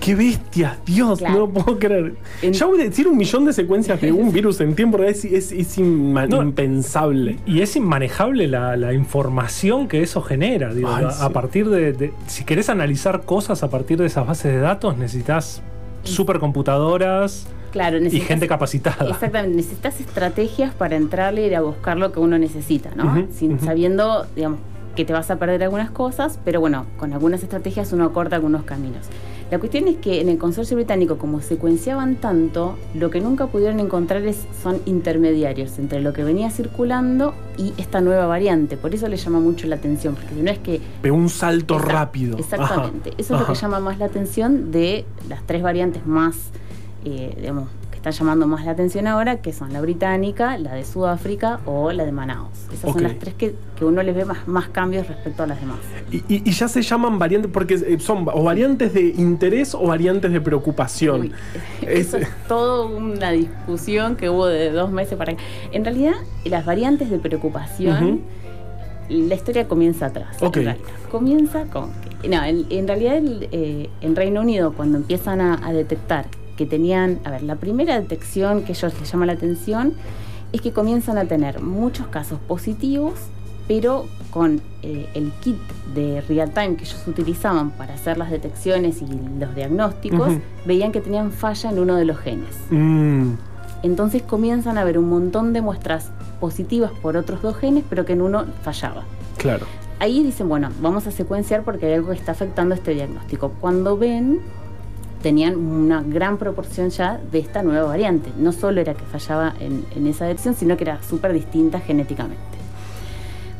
Qué 0.00 0.14
bestias, 0.14 0.76
Dios, 0.86 1.18
Claro. 1.18 1.34
no 1.34 1.40
lo 1.40 1.50
puedo 1.50 1.78
creer. 1.78 2.14
En- 2.42 2.52
ya 2.52 2.66
voy 2.66 2.80
a 2.80 2.84
decir 2.84 3.06
un 3.08 3.16
millón 3.16 3.44
de 3.44 3.52
secuencias 3.52 4.00
de 4.00 4.12
un 4.12 4.32
virus 4.32 4.60
en 4.60 4.74
tiempo 4.74 4.96
real 4.96 5.10
es, 5.10 5.24
es- 5.24 5.52
es 5.52 5.78
inma- 5.78 6.28
No. 6.28 6.42
impensable. 6.42 7.36
Y 7.46 7.60
es 7.60 7.74
inmanejable 7.76 8.46
la, 8.48 8.76
la 8.76 8.92
información 8.94 9.88
que 9.88 10.02
eso 10.02 10.22
genera. 10.22 10.72
digo, 10.72 10.88
Ay, 10.94 11.04
a, 11.06 11.10
sí. 11.10 11.24
a 11.24 11.30
partir 11.30 11.68
de, 11.68 11.92
de- 11.92 12.12
Si 12.26 12.44
querés 12.44 12.68
analizar 12.70 13.22
cosas 13.24 13.62
a 13.62 13.70
partir 13.70 13.98
de 13.98 14.06
esas 14.06 14.26
bases 14.26 14.52
de 14.52 14.58
datos, 14.60 14.96
necesitas 14.96 15.62
supercomputadoras 16.04 17.46
Claro, 17.72 17.98
y 17.98 18.20
gente 18.20 18.48
capacitada. 18.48 19.10
Exactamente, 19.10 19.56
necesitas 19.56 20.00
estrategias 20.00 20.72
para 20.74 20.96
entrarle 20.96 21.42
y 21.42 21.46
ir 21.48 21.56
a 21.56 21.60
buscar 21.60 21.98
lo 21.98 22.12
que 22.12 22.20
uno 22.20 22.38
necesita, 22.38 22.90
¿no? 22.96 23.26
Sin. 23.30 23.60
Sabiendo, 23.60 24.24
digamos, 24.34 24.58
que 24.96 25.04
te 25.04 25.12
vas 25.12 25.30
a 25.30 25.36
perder 25.38 25.62
algunas 25.64 25.90
cosas, 25.90 26.40
pero 26.46 26.60
bueno, 26.60 26.86
con 26.96 27.12
algunas 27.12 27.42
estrategias 27.42 27.92
uno 27.92 28.04
acorta 28.06 28.36
algunos 28.36 28.62
caminos. 28.64 29.06
La 29.50 29.58
cuestión 29.58 29.88
es 29.88 29.96
que 29.96 30.20
en 30.20 30.28
el 30.28 30.36
consorcio 30.36 30.76
británico, 30.76 31.16
como 31.16 31.40
secuenciaban 31.40 32.16
tanto, 32.16 32.76
lo 32.94 33.08
que 33.10 33.20
nunca 33.20 33.46
pudieron 33.46 33.80
encontrar 33.80 34.22
es, 34.26 34.46
son 34.62 34.78
intermediarios 34.84 35.78
entre 35.78 36.00
lo 36.02 36.12
que 36.12 36.22
venía 36.22 36.50
circulando 36.50 37.32
y 37.56 37.72
esta 37.78 38.02
nueva 38.02 38.26
variante. 38.26 38.76
Por 38.76 38.94
eso 38.94 39.08
le 39.08 39.16
llama 39.16 39.40
mucho 39.40 39.66
la 39.66 39.76
atención, 39.76 40.14
porque 40.14 40.34
no 40.42 40.50
es 40.50 40.58
que 40.58 40.80
Pegó 41.00 41.16
un 41.16 41.30
salto 41.30 41.78
Exact- 41.78 41.88
rápido. 41.88 42.36
Exactamente. 42.38 43.08
Ajá, 43.10 43.18
Eso 43.18 43.34
es 43.34 43.40
lo 43.40 43.46
que 43.46 43.54
llama 43.54 43.80
más 43.80 43.98
la 43.98 44.04
atención 44.04 44.70
de 44.70 45.06
las 45.30 45.42
tres 45.46 45.62
variantes 45.62 46.06
más, 46.06 46.36
eh, 47.06 47.34
digamos, 47.40 47.68
que 48.00 48.08
están 48.08 48.26
llamando 48.26 48.46
más 48.46 48.64
la 48.64 48.70
atención 48.72 49.06
ahora, 49.08 49.38
que 49.38 49.52
son 49.52 49.72
la 49.72 49.80
británica, 49.80 50.56
la 50.56 50.72
de 50.74 50.84
Sudáfrica 50.84 51.58
o 51.66 51.90
la 51.90 52.04
de 52.04 52.12
Manaus. 52.12 52.50
Esas 52.72 52.92
son 52.92 53.02
las 53.02 53.18
tres 53.18 53.34
que, 53.34 53.54
que 53.76 53.84
uno 53.84 54.02
les 54.04 54.14
ve 54.14 54.24
más, 54.24 54.46
más 54.46 54.68
cambios 54.68 55.08
respecto 55.08 55.42
a 55.42 55.46
las 55.48 55.60
demás. 55.60 55.78
Y, 56.12 56.18
y- 56.32 56.42
y 56.48 56.52
ya 56.52 56.68
se 56.68 56.80
llaman 56.82 57.18
variantes, 57.18 57.50
porque 57.52 57.74
eh, 57.74 57.98
son 57.98 58.26
o 58.32 58.42
variantes 58.44 58.94
de 58.94 59.00
interés 59.16 59.74
o 59.74 59.82
variantes 59.86 60.30
de 60.32 60.40
preocupación. 60.40 61.22
Uy, 61.22 61.32
Es- 61.82 62.08
eso 62.14 62.18
es 62.18 62.28
todo 62.46 62.86
una 62.96 63.30
discusión 63.32 64.14
que 64.16 64.30
hubo 64.30 64.46
de 64.46 64.70
dos 64.70 64.90
meses 64.92 65.18
para 65.18 65.32
acá. 65.32 65.42
En 65.72 65.84
realidad, 65.84 66.14
las 66.44 66.64
variantes 66.64 67.10
de 67.10 67.18
preocupación, 67.18 68.20
la 69.08 69.34
historia 69.34 69.66
comienza 69.66 70.06
atrás. 70.06 70.36
en 70.40 70.46
Ok. 70.46 70.54
realidad. 70.56 70.76
Comienza 71.10 71.64
con 71.64 71.90
no, 72.28 72.44
en, 72.44 72.66
en 72.70 72.86
realidad 72.88 73.16
el, 73.16 73.48
eh, 73.52 73.90
en 74.00 74.16
Reino 74.16 74.40
Unido 74.40 74.72
cuando 74.72 74.98
empiezan 74.98 75.40
a, 75.40 75.66
a 75.66 75.72
detectar 75.72 76.26
que 76.58 76.66
tenían, 76.66 77.20
a 77.24 77.30
ver, 77.30 77.42
la 77.44 77.54
primera 77.56 77.98
detección 77.98 78.64
que 78.64 78.72
ellos 78.72 78.92
les 79.00 79.10
llama 79.10 79.24
la 79.24 79.32
atención 79.32 79.94
es 80.52 80.60
que 80.60 80.72
comienzan 80.72 81.16
a 81.16 81.24
tener 81.24 81.62
muchos 81.62 82.08
casos 82.08 82.38
positivos, 82.46 83.14
pero 83.68 84.06
con 84.30 84.60
eh, 84.82 85.08
el 85.14 85.30
kit 85.40 85.56
de 85.94 86.20
real 86.22 86.50
time 86.52 86.76
que 86.76 86.84
ellos 86.84 87.02
utilizaban 87.06 87.70
para 87.70 87.94
hacer 87.94 88.18
las 88.18 88.30
detecciones 88.30 89.00
y 89.00 89.06
los 89.38 89.54
diagnósticos, 89.54 90.32
veían 90.66 90.90
que 90.90 91.00
tenían 91.00 91.32
falla 91.32 91.70
en 91.70 91.78
uno 91.78 91.94
de 91.96 92.04
los 92.04 92.18
genes. 92.18 92.54
Mm, 92.70 93.34
Entonces 93.82 94.22
comienzan 94.22 94.78
a 94.78 94.84
ver 94.84 94.98
un 94.98 95.08
montón 95.08 95.52
de 95.52 95.60
muestras 95.62 96.10
positivas 96.40 96.90
por 97.02 97.16
otros 97.16 97.40
dos 97.42 97.56
genes, 97.56 97.84
pero 97.88 98.04
que 98.04 98.14
en 98.14 98.22
uno 98.22 98.44
fallaba. 98.62 99.04
claro. 99.36 99.66
Ahí 100.00 100.22
dicen, 100.22 100.48
bueno, 100.48 100.70
vamos 100.80 101.08
a 101.08 101.10
secuenciar 101.10 101.64
porque 101.64 101.86
hay 101.86 101.94
algo 101.94 102.10
que 102.10 102.14
está 102.18 102.30
afectando 102.30 102.72
este 102.72 102.94
diagnóstico. 102.94 103.50
Cuando 103.60 103.98
ven, 103.98 104.38
tenían 105.22 105.56
una 105.56 106.02
gran 106.02 106.36
proporción 106.38 106.90
ya 106.90 107.20
de 107.32 107.38
esta 107.38 107.62
nueva 107.62 107.88
variante. 107.88 108.30
No 108.38 108.52
solo 108.52 108.80
era 108.80 108.94
que 108.94 109.04
fallaba 109.04 109.54
en, 109.60 109.84
en 109.96 110.06
esa 110.06 110.26
detección, 110.26 110.54
sino 110.54 110.76
que 110.76 110.84
era 110.84 111.02
súper 111.02 111.32
distinta 111.32 111.80
genéticamente. 111.80 112.42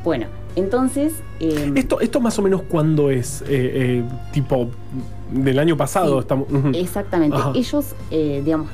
Bueno, 0.05 0.27
entonces... 0.57 1.15
eh, 1.41 1.73
Esto, 1.75 2.01
esto 2.01 2.21
más 2.21 2.39
o 2.39 2.43
menos 2.43 2.63
cuándo 2.63 3.11
es, 3.11 3.43
eh, 3.43 3.47
eh, 3.49 4.05
tipo 4.33 4.69
del 5.33 5.59
año 5.59 5.77
pasado. 5.77 6.15
Sí. 6.15 6.21
Estamos. 6.21 6.47
Exactamente. 6.75 7.37
Ajá. 7.37 7.53
Ellos, 7.55 7.95
eh, 8.11 8.41
digamos, 8.45 8.69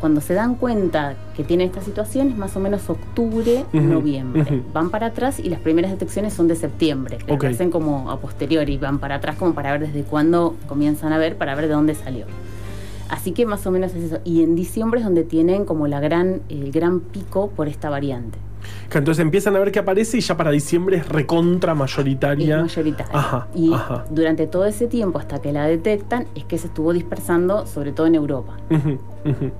cuando 0.00 0.20
se 0.20 0.34
dan 0.34 0.54
cuenta 0.54 1.14
que 1.36 1.44
tienen 1.44 1.66
esta 1.68 1.82
situación 1.82 2.28
es 2.30 2.36
más 2.36 2.56
o 2.56 2.60
menos 2.60 2.88
octubre, 2.88 3.64
noviembre. 3.72 4.62
Van 4.72 4.90
para 4.90 5.06
atrás 5.08 5.38
y 5.38 5.50
las 5.50 5.60
primeras 5.60 5.90
detecciones 5.90 6.32
son 6.32 6.48
de 6.48 6.56
septiembre. 6.56 7.18
Pero 7.20 7.34
Ok. 7.34 7.44
lo 7.44 7.50
hacen 7.50 7.70
como 7.70 8.10
a 8.10 8.18
posteriori, 8.18 8.78
van 8.78 8.98
para 8.98 9.16
atrás 9.16 9.36
como 9.36 9.52
para 9.54 9.72
ver 9.72 9.82
desde 9.82 10.02
cuándo 10.02 10.56
comienzan 10.66 11.12
a 11.12 11.18
ver, 11.18 11.36
para 11.36 11.54
ver 11.54 11.68
de 11.68 11.74
dónde 11.74 11.94
salió. 11.94 12.24
Así 13.10 13.32
que 13.32 13.44
más 13.44 13.66
o 13.66 13.70
menos 13.70 13.94
es 13.94 14.04
eso. 14.04 14.18
Y 14.24 14.42
en 14.42 14.54
diciembre 14.54 15.00
es 15.00 15.04
donde 15.04 15.24
tienen 15.24 15.64
como 15.64 15.86
la 15.86 16.00
gran, 16.00 16.40
el 16.48 16.70
gran 16.72 17.00
pico 17.00 17.50
por 17.50 17.68
esta 17.68 17.90
variante. 17.90 18.38
Entonces 18.92 19.22
empiezan 19.22 19.54
a 19.56 19.58
ver 19.58 19.72
que 19.72 19.78
aparece 19.78 20.18
y 20.18 20.20
ya 20.20 20.36
para 20.36 20.50
diciembre 20.50 20.96
es 20.98 21.08
recontra 21.08 21.72
Es 21.72 21.78
mayoritaria. 21.78 22.60
mayoritaria. 22.60 23.12
Ajá, 23.18 23.48
y 23.54 23.72
ajá. 23.72 24.04
durante 24.10 24.46
todo 24.46 24.64
ese 24.66 24.86
tiempo, 24.86 25.18
hasta 25.18 25.40
que 25.40 25.52
la 25.52 25.66
detectan, 25.66 26.26
es 26.34 26.44
que 26.44 26.58
se 26.58 26.66
estuvo 26.68 26.92
dispersando, 26.92 27.66
sobre 27.66 27.92
todo 27.92 28.06
en 28.06 28.14
Europa. 28.16 28.56
Ujú, 28.70 28.98
ujú. 29.24 29.50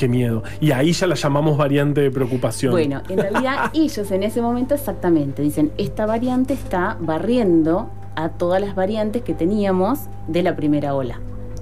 Qué 0.00 0.08
miedo. 0.08 0.42
Y 0.62 0.70
ahí 0.70 0.92
ya 0.92 1.06
la 1.06 1.14
llamamos 1.14 1.58
variante 1.58 2.00
de 2.00 2.10
preocupación. 2.10 2.72
Bueno, 2.72 3.02
en 3.10 3.18
realidad 3.18 3.70
ellos 3.74 4.10
en 4.10 4.22
ese 4.22 4.40
momento 4.40 4.74
exactamente 4.74 5.42
dicen, 5.42 5.72
esta 5.76 6.06
variante 6.06 6.54
está 6.54 6.96
barriendo 6.98 7.90
a 8.16 8.30
todas 8.30 8.62
las 8.62 8.74
variantes 8.74 9.20
que 9.20 9.34
teníamos 9.34 9.98
de 10.26 10.42
la 10.42 10.56
primera 10.56 10.94
ola. 10.94 11.20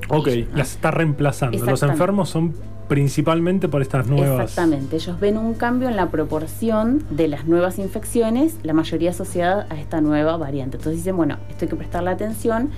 Ok. 0.09 0.29
Las 0.55 0.71
está 0.71 0.93
reemplazando. 0.93 1.67
Los 1.67 1.83
enfermos 1.83 2.29
son 2.29 2.55
principalmente 2.87 3.69
por 3.69 3.83
estas 3.83 4.07
nuevas. 4.07 4.45
Exactamente, 4.45 4.95
ellos 4.95 5.19
ven 5.19 5.37
un 5.37 5.55
cambio 5.55 5.89
en 5.89 5.97
la 5.97 6.09
proporción 6.09 7.03
de 7.11 7.27
las 7.27 7.45
nuevas 7.45 7.81
infecciones, 7.81 8.57
la 8.63 8.73
mayoría 8.73 9.11
asociada 9.11 9.67
a 9.69 9.75
esta 9.81 10.01
nueva 10.01 10.37
variante. 10.37 10.77
Entonces 10.77 11.01
dicen, 11.01 11.17
bueno, 11.17 11.39
esto 11.49 11.65
hay 11.65 11.69
que 11.71 11.77
prestarle 11.77 12.11
atención 12.11 12.71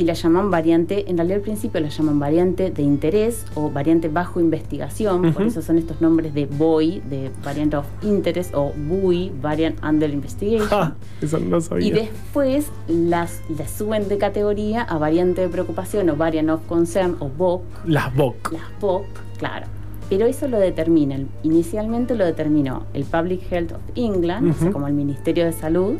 y 0.00 0.04
la 0.04 0.14
llaman 0.14 0.50
variante, 0.50 1.10
en 1.10 1.18
realidad 1.18 1.36
al 1.36 1.42
principio 1.42 1.78
la 1.78 1.90
llaman 1.90 2.18
variante 2.18 2.70
de 2.70 2.82
interés 2.82 3.44
o 3.54 3.70
variante 3.70 4.08
bajo 4.08 4.40
investigación, 4.40 5.34
por 5.34 5.42
eso 5.42 5.60
son 5.60 5.76
estos 5.76 6.00
nombres 6.00 6.32
de 6.32 6.46
BOI, 6.46 7.02
de 7.10 7.30
Variant 7.44 7.74
of 7.74 7.84
Interest, 8.02 8.54
o 8.54 8.72
BUI, 8.74 9.30
Variant 9.42 9.76
Under 9.84 10.08
Investigation. 10.08 10.66
Ah, 10.72 10.94
eso 11.20 11.38
no 11.38 11.60
sabía. 11.60 11.86
Y 11.86 11.90
después 11.90 12.68
las, 12.88 13.42
las 13.58 13.70
suben 13.72 14.08
de 14.08 14.16
categoría 14.16 14.80
a 14.84 14.96
variante 14.96 15.42
de 15.42 15.48
preocupación 15.50 16.08
o 16.08 16.16
variant 16.16 16.48
of 16.48 16.60
concern 16.66 17.16
o 17.20 17.28
VOC, 17.28 17.62
Las 17.84 18.14
BOC. 18.16 18.52
las 18.54 18.62
POC, 18.80 19.04
claro. 19.36 19.66
Pero 20.08 20.24
eso 20.24 20.48
lo 20.48 20.58
determinan. 20.58 21.28
Inicialmente 21.42 22.14
lo 22.14 22.24
determinó 22.24 22.84
el 22.94 23.04
Public 23.04 23.42
Health 23.52 23.72
of 23.72 23.80
England, 23.96 24.50
o 24.50 24.54
sea, 24.54 24.62
Ujú. 24.64 24.72
como 24.72 24.86
el 24.86 24.94
Ministerio 24.94 25.44
de 25.44 25.52
Salud 25.52 25.96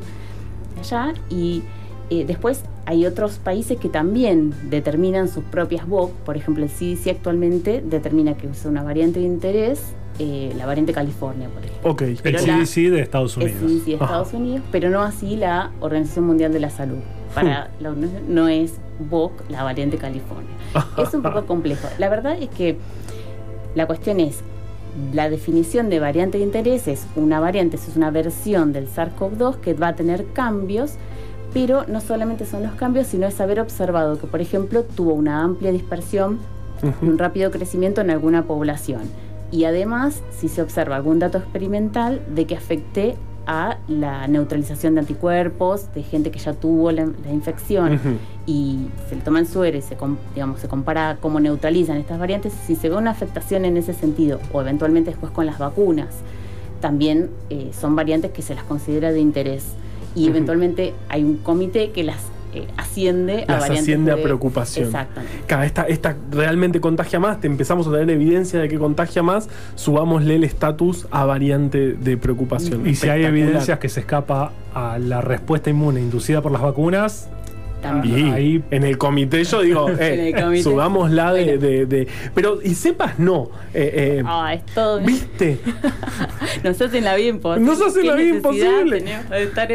allá, 0.81 1.13
y 1.29 1.63
eh, 2.09 2.25
después 2.27 2.63
hay 2.91 3.07
otros 3.07 3.39
países 3.39 3.79
que 3.79 3.89
también 3.89 4.53
determinan 4.69 5.29
sus 5.29 5.45
propias 5.45 5.87
VOC. 5.87 6.11
Por 6.25 6.37
ejemplo, 6.37 6.65
el 6.65 6.71
CDC 6.71 7.11
actualmente 7.11 7.83
determina 7.87 8.35
que 8.37 8.49
usa 8.49 8.69
una 8.69 8.83
variante 8.83 9.21
de 9.21 9.27
interés, 9.27 9.81
eh, 10.19 10.53
la 10.57 10.67
variante 10.67 10.93
California, 10.93 11.49
por 11.49 11.65
ejemplo. 11.65 11.91
Ok. 11.93 12.03
El 12.03 12.33
la- 12.33 12.41
CDC 12.41 12.91
de 12.91 13.01
Estados 13.01 13.37
El 13.37 13.45
Unidos. 13.45 13.61
CDC 13.63 13.85
de 13.87 13.95
Ajá. 13.95 14.05
Estados 14.07 14.33
Unidos, 14.35 14.65
pero 14.73 14.91
no 14.91 15.03
así 15.03 15.37
la 15.37 15.71
Organización 15.79 16.27
Mundial 16.27 16.53
de 16.53 16.59
la 16.59 16.71
Salud. 16.71 16.99
Para 17.33 17.71
la 17.79 17.91
ONU 17.91 18.09
no 18.29 18.49
es 18.49 18.73
VOC, 18.99 19.49
la 19.51 19.63
variante 19.63 19.97
California. 19.97 20.51
Es 20.99 21.15
un 21.15 21.23
poco 21.23 21.47
complejo. 21.47 21.87
La 21.99 22.09
verdad 22.09 22.37
es 22.43 22.49
que 22.49 22.77
la 23.77 23.87
cuestión 23.87 24.19
es, 24.19 24.41
la 25.13 25.31
definición 25.31 25.91
de 25.91 26.01
variante 26.01 26.39
de 26.39 26.45
interés 26.45 26.89
es 26.89 27.07
una 27.15 27.39
variante, 27.39 27.77
es 27.77 27.97
una 27.97 28.11
versión 28.11 28.73
del 28.73 28.89
SARS-CoV-2 28.89 29.59
que 29.61 29.75
va 29.75 29.89
a 29.89 29.95
tener 29.95 30.27
cambios, 30.33 30.95
pero 31.53 31.85
no 31.89 32.01
solamente 32.01 32.47
son 32.47 32.63
los 32.63 32.73
cambios, 32.73 33.07
sino 33.07 33.27
es 33.27 33.41
haber 33.41 33.61
observado 33.61 34.19
que, 34.19 34.27
por 34.27 34.41
ejemplo, 34.41 34.83
tuvo 34.83 35.15
una 35.15 35.43
amplia 35.43 35.73
dispersión 35.73 36.39
y 37.03 37.07
un 37.07 37.19
rápido 37.19 37.51
crecimiento 37.51 38.01
en 38.01 38.11
alguna 38.11 38.45
población. 38.45 39.03
Y 39.53 39.65
además, 39.65 40.23
si 40.31 40.49
se 40.49 40.63
observa 40.63 40.97
algún 40.97 41.19
dato 41.19 41.39
experimental 41.39 42.21
de 42.35 42.47
que 42.47 42.57
afecte 42.57 43.17
a 43.47 43.79
la 43.89 44.29
neutralización 44.29 44.95
de 44.95 45.01
anticuerpos 45.01 45.93
de 45.93 46.03
gente 46.03 46.31
que 46.31 46.39
ya 46.39 46.53
tuvo 46.53 46.93
la, 46.93 47.07
la 47.07 47.33
infección 47.33 47.99
y 48.47 48.87
se 49.09 49.17
le 49.17 49.23
toma 49.23 49.41
el 49.41 49.49
suero 49.49 49.77
y 49.77 49.83
se, 49.83 49.97
digamos, 50.35 50.61
se 50.61 50.69
compara 50.69 51.19
cómo 51.21 51.41
neutralizan 51.41 51.97
estas 51.97 52.19
variantes, 52.19 52.53
si 52.67 52.77
se 52.77 52.89
ve 52.89 52.97
una 52.97 53.11
afectación 53.11 53.65
en 53.65 53.77
ese 53.77 53.93
sentido 53.93 54.39
o 54.53 54.61
eventualmente 54.61 55.11
después 55.11 55.33
con 55.33 55.47
las 55.47 55.59
vacunas, 55.59 56.09
también 56.81 57.31
eh, 57.49 57.71
son 57.79 57.97
variantes 57.97 58.31
que 58.31 58.43
se 58.43 58.55
las 58.55 58.63
considera 58.65 59.11
de 59.11 59.21
interés 59.21 59.65
y 60.15 60.29
eventualmente 60.29 60.95
hay 61.09 61.25
un 61.25 61.37
comité 61.39 61.91
que 61.91 62.03
las 62.05 62.17
eh, 62.53 62.67
asciende 62.77 63.45
a 63.47 63.53
Las 63.61 63.71
asciende 63.71 64.11
a 64.11 64.17
de- 64.17 64.23
preocupación. 64.23 64.87
Exactamente. 64.87 65.39
Cada 65.47 65.67
esta, 65.67 65.83
esta 65.85 66.17
realmente 66.33 66.81
contagia 66.81 67.21
más, 67.21 67.41
te 67.41 67.47
empezamos 67.47 67.87
a 67.87 67.93
tener 67.93 68.11
evidencia 68.11 68.59
de 68.59 68.69
que 68.69 68.77
contagia 68.77 69.23
más, 69.23 69.49
subámosle 69.77 70.35
el 70.35 70.43
estatus 70.43 71.07
a 71.13 71.25
variante 71.25 71.93
de 71.93 72.17
preocupación. 72.17 72.89
Y 72.89 72.97
si 72.97 73.09
hay 73.09 73.25
evidencias 73.25 73.79
que 73.79 73.89
se 73.89 74.01
escapa 74.01 74.51
a 74.75 74.99
la 74.99 75.21
respuesta 75.21 75.71
inmune 75.71 76.01
inducida 76.01 76.43
por 76.43 76.51
las 76.51 76.63
vacunas, 76.63 77.29
También. 77.81 78.29
Y 78.29 78.31
Ahí- 78.33 78.65
en 78.71 78.85
el 78.85 78.99
comité 78.99 79.43
yo 79.45 79.63
digo, 79.63 79.89
eh, 79.91 79.95
En 80.15 80.21
el 80.37 80.43
comité. 80.43 80.63
subámosla 80.63 81.33
de, 81.33 81.45
Bueno. 81.45 81.61
de- 81.61 81.87
de- 81.87 82.09
Pero, 82.35 82.59
y 82.63 82.75
sepas, 82.75 83.19
no. 83.19 83.51
eh, 83.75 84.19
eh, 84.21 84.23
Ah, 84.27 84.53
es 84.55 84.65
todo. 84.67 85.01
¿Viste? 85.01 85.59
Nos 86.65 86.81
hacen 86.81 87.05
la 87.05 87.15
vida 87.17 87.29
imposible. 87.29 87.67
Nos 87.71 87.81
hacen 87.81 88.03
¿Qué 88.03 88.09
la 88.09 88.15
vida 88.17 88.37
imposible. 88.37 89.05
estar 89.43 89.69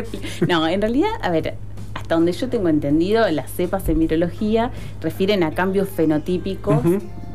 No, 0.47 0.67
en 0.67 0.81
realidad, 0.81 1.09
a 1.21 1.29
ver, 1.29 1.55
hasta 1.93 2.15
donde 2.15 2.31
yo 2.33 2.47
tengo 2.49 2.69
entendido, 2.69 3.27
las 3.31 3.51
cepas 3.51 3.87
en 3.89 3.99
virología 3.99 4.71
refieren 5.01 5.43
a 5.43 5.51
cambios 5.51 5.89
fenotípicos 5.89 6.79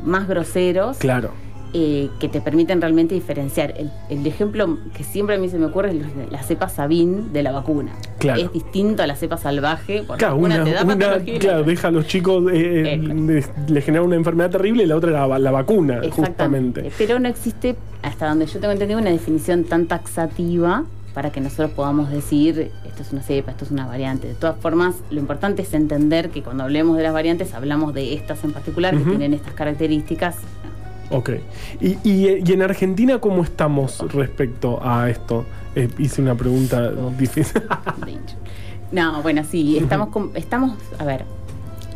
más 0.05 0.27
groseros 0.27 0.97
Claro. 0.97 1.31
Eh, 1.73 2.09
que 2.19 2.27
te 2.27 2.41
permiten 2.41 2.81
realmente 2.81 3.15
diferenciar. 3.15 3.73
El, 3.77 3.89
el 4.09 4.25
ejemplo 4.27 4.77
que 4.95 5.03
siempre 5.03 5.35
a 5.35 5.39
mí 5.39 5.47
se 5.49 5.57
me 5.57 5.65
ocurre 5.67 5.91
es 5.91 6.31
la 6.31 6.43
cepa 6.43 6.67
Sabin 6.69 7.31
de 7.33 7.43
la 7.43 7.51
vacuna. 7.51 7.93
Claro. 8.19 8.41
Es 8.41 8.51
distinto 8.51 9.03
a 9.03 9.07
la 9.07 9.15
cepa 9.15 9.37
salvaje. 9.37 10.03
Porque 10.05 10.19
Claro, 10.19 10.35
una, 10.37 10.63
te 10.63 10.71
da 10.71 10.83
una- 10.83 11.19
claro, 11.39 11.63
deja 11.63 11.87
a 11.87 11.91
los 11.91 12.07
chicos, 12.07 12.43
eh, 12.51 12.99
Eh, 13.01 13.43
le 13.69 13.81
genera 13.81 14.03
una 14.03 14.15
enfermedad 14.15 14.49
terrible 14.51 14.83
y 14.83 14.85
la 14.87 14.95
otra 14.95 15.11
la, 15.11 15.39
la 15.39 15.51
vacuna, 15.51 16.01
justamente. 16.11 16.91
Pero 16.97 17.19
no 17.19 17.27
existe, 17.27 17.75
hasta 18.01 18.27
donde 18.27 18.45
yo 18.45 18.59
tengo 18.59 18.71
entendido, 18.73 18.99
una 18.99 19.09
definición 19.11 19.63
tan 19.63 19.87
taxativa 19.87 20.83
para 21.13 21.29
que 21.31 21.41
nosotros 21.41 21.71
podamos 21.71 22.09
decir 22.09 22.71
esto 22.87 23.01
es 23.01 23.11
una 23.11 23.21
cepa, 23.21 23.51
esto 23.51 23.65
es 23.65 23.71
una 23.71 23.85
variante. 23.85 24.27
De 24.29 24.33
todas 24.33 24.57
formas, 24.59 24.95
lo 25.09 25.19
importante 25.19 25.61
es 25.61 25.73
entender 25.73 26.29
que 26.29 26.41
cuando 26.41 26.63
hablemos 26.63 26.95
de 26.97 27.03
las 27.03 27.11
variantes 27.13 27.53
hablamos 27.53 27.93
de 27.93 28.13
estas 28.13 28.43
en 28.43 28.51
particular 28.53 28.95
que 28.97 29.03
tienen 29.03 29.33
estas 29.33 29.53
características. 29.53 30.37
Ok. 31.11 31.29
Y, 31.79 31.97
y- 32.03 32.41
y 32.45 32.53
en 32.53 32.61
Argentina 32.61 33.19
cómo 33.19 33.43
estamos 33.43 33.99
respecto 34.13 34.79
a 34.83 35.09
esto? 35.09 35.45
Eh, 35.75 35.87
hice 35.99 36.21
una 36.21 36.35
pregunta 36.35 36.91
difícil. 37.17 37.61
No, 38.91 39.21
bueno, 39.21 39.43
sí, 39.43 39.77
estamos, 39.77 40.09
con- 40.09 40.31
estamos, 40.35 40.73
a 40.99 41.05
ver, 41.05 41.23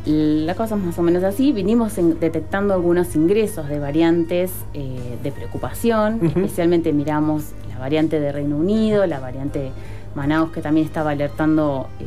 la 0.05 0.55
cosa 0.55 0.75
es 0.75 0.81
más 0.83 0.97
o 0.97 1.01
menos 1.01 1.23
así, 1.23 1.51
vinimos 1.51 1.97
en- 1.97 2.19
detectando 2.19 2.73
algunos 2.73 3.15
ingresos 3.15 3.67
de 3.67 3.79
variantes 3.79 4.51
eh, 4.73 5.17
de 5.21 5.31
preocupación, 5.31 6.19
especialmente 6.25 6.93
miramos 6.93 7.51
la 7.69 7.79
variante 7.79 8.19
de 8.21 8.31
Reino 8.31 8.55
Unido, 8.55 9.05
la 9.07 9.19
variante 9.19 9.71
Manaus 10.15 10.51
que 10.51 10.61
también 10.61 10.85
estaba 10.85 11.11
alertando, 11.11 11.87
eh, 11.99 12.05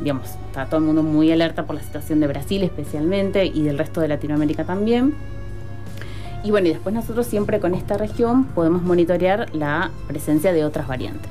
digamos, 0.00 0.30
está 0.48 0.66
todo 0.66 0.78
el 0.80 0.86
mundo 0.86 1.04
muy 1.04 1.30
alerta 1.30 1.64
por 1.64 1.76
la 1.76 1.82
situación 1.82 2.18
de 2.18 2.26
Brasil 2.26 2.62
especialmente 2.64 3.46
y 3.46 3.62
del 3.62 3.78
resto 3.78 4.00
de 4.00 4.08
Latinoamérica 4.08 4.64
también. 4.64 5.14
Y 6.44 6.50
bueno, 6.50 6.68
y 6.68 6.70
después 6.72 6.94
nosotros 6.94 7.26
siempre 7.26 7.58
con 7.58 7.74
esta 7.74 7.96
región 7.96 8.44
podemos 8.44 8.82
monitorear 8.82 9.54
la 9.54 9.90
presencia 10.06 10.52
de 10.52 10.64
otras 10.64 10.86
variantes. 10.86 11.30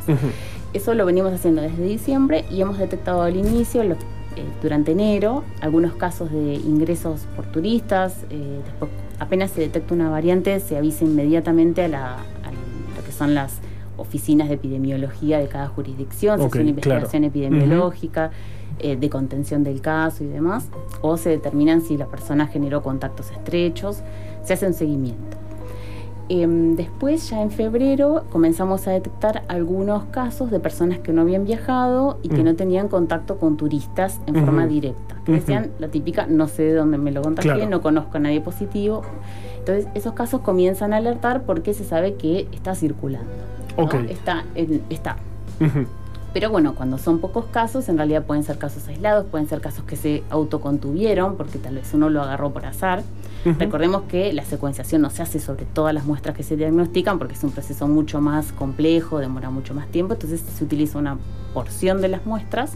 Eso 0.73 0.95
lo 0.95 1.05
venimos 1.05 1.31
haciendo 1.33 1.61
desde 1.61 1.83
diciembre 1.83 2.45
y 2.49 2.61
hemos 2.61 2.79
detectado 2.79 3.21
al 3.21 3.35
inicio, 3.37 3.83
lo- 3.83 3.93
eh, 4.35 4.43
durante 4.63 4.91
enero, 4.93 5.43
algunos 5.61 5.93
casos 5.93 6.31
de 6.31 6.55
ingresos 6.55 7.27
por 7.35 7.45
turistas. 7.45 8.25
eh, 8.31 8.59
después, 8.65 8.89
apenas 9.19 9.51
se 9.51 9.61
detecta 9.61 9.93
una 9.93 10.09
variante, 10.09 10.59
se 10.59 10.75
avisa 10.77 11.05
inmediatamente 11.05 11.83
a, 11.83 11.87
la, 11.87 12.13
a 12.15 12.51
lo 12.97 13.03
que 13.05 13.11
son 13.11 13.35
las 13.35 13.59
oficinas 13.97 14.47
de 14.49 14.55
epidemiología 14.55 15.37
de 15.37 15.47
cada 15.47 15.67
jurisdicción, 15.67 16.39
se 16.39 16.45
Ok, 16.45 16.49
hace 16.55 16.61
una 16.61 16.69
investigación 16.71 17.09
claro. 17.21 17.25
epidemiológica, 17.27 18.31
eh, 18.79 18.95
de 18.95 19.09
contención 19.11 19.63
del 19.63 19.79
caso 19.81 20.23
y 20.23 20.27
demás, 20.27 20.69
o 21.01 21.15
se 21.17 21.29
determinan 21.29 21.81
si 21.81 21.95
la 21.95 22.07
persona 22.07 22.47
generó 22.47 22.81
contactos 22.81 23.29
estrechos, 23.29 23.99
se 24.43 24.53
hace 24.53 24.67
un 24.67 24.73
seguimiento. 24.73 25.37
Em, 26.29 26.75
después, 26.77 27.29
ya 27.29 27.41
en 27.41 27.51
febrero, 27.51 28.23
comenzamos 28.31 28.87
a 28.87 28.91
detectar 28.91 29.43
algunos 29.49 30.05
casos 30.05 30.49
de 30.51 30.59
personas 30.59 30.99
que 30.99 31.11
no 31.11 31.21
habían 31.21 31.43
viajado 31.43 32.17
y 32.23 32.29
que 32.29 32.41
Mm. 32.41 32.45
no 32.45 32.55
tenían 32.55 32.87
contacto 32.87 33.37
con 33.37 33.57
turistas 33.57 34.21
en 34.25 34.35
forma 34.35 34.65
directa. 34.65 35.15
Que 35.25 35.33
decían, 35.33 35.71
la 35.79 35.89
típica, 35.89 36.25
no 36.27 36.47
sé 36.47 36.63
de 36.63 36.73
dónde 36.75 36.97
me 36.97 37.11
lo 37.11 37.21
contagié, 37.21 37.53
Claro. 37.53 37.69
no 37.69 37.81
conozco 37.81 38.17
a 38.17 38.19
nadie 38.21 38.39
positivo. 38.41 39.01
Entonces, 39.59 39.87
esos 39.95 40.13
casos 40.13 40.41
comienzan 40.41 40.93
a 40.93 40.97
alertar 40.97 41.43
porque 41.43 41.73
se 41.73 41.83
sabe 41.83 42.15
que 42.15 42.47
está 42.53 42.73
circulando. 42.73 43.29
¿no? 43.77 43.83
Ok. 43.83 43.93
Está, 44.09 44.43
en- 44.55 44.81
está. 44.89 45.17
Pero 46.33 46.49
bueno, 46.49 46.73
cuando 46.73 46.97
son 46.97 47.19
pocos 47.19 47.45
casos, 47.45 47.87
en 47.89 47.97
realidad 47.97 48.23
pueden 48.25 48.43
ser 48.43 48.57
casos 48.57 48.87
aislados, 48.87 49.25
pueden 49.27 49.47
ser 49.47 49.61
casos 49.61 49.85
que 49.85 49.95
se 49.95 50.23
autocontuvieron 50.31 51.37
porque 51.37 51.59
tal 51.59 51.75
vez 51.75 51.93
uno 51.93 52.09
lo 52.09 52.23
agarró 52.23 52.51
por 52.51 52.65
azar. 52.65 53.03
Recordemos 53.45 54.03
que 54.03 54.31
la 54.31 54.45
secuenciación 54.45 55.01
no 55.01 55.09
se 55.09 55.21
hace 55.21 55.39
sobre 55.39 55.65
todas 55.65 55.93
las 55.93 56.05
muestras 56.05 56.35
que 56.35 56.43
se 56.43 56.55
diagnostican 56.55 57.19
porque 57.19 57.33
es 57.33 57.43
un 57.43 57.51
proceso 57.51 57.87
mucho 57.87 58.21
más 58.21 58.53
complejo, 58.53 59.19
demora 59.19 59.49
mucho 59.49 59.73
más 59.73 59.87
tiempo, 59.89 60.13
entonces 60.13 60.41
se 60.41 60.63
utiliza 60.63 60.97
una 60.97 61.17
porción 61.53 62.01
de 62.01 62.07
las 62.07 62.25
muestras 62.25 62.71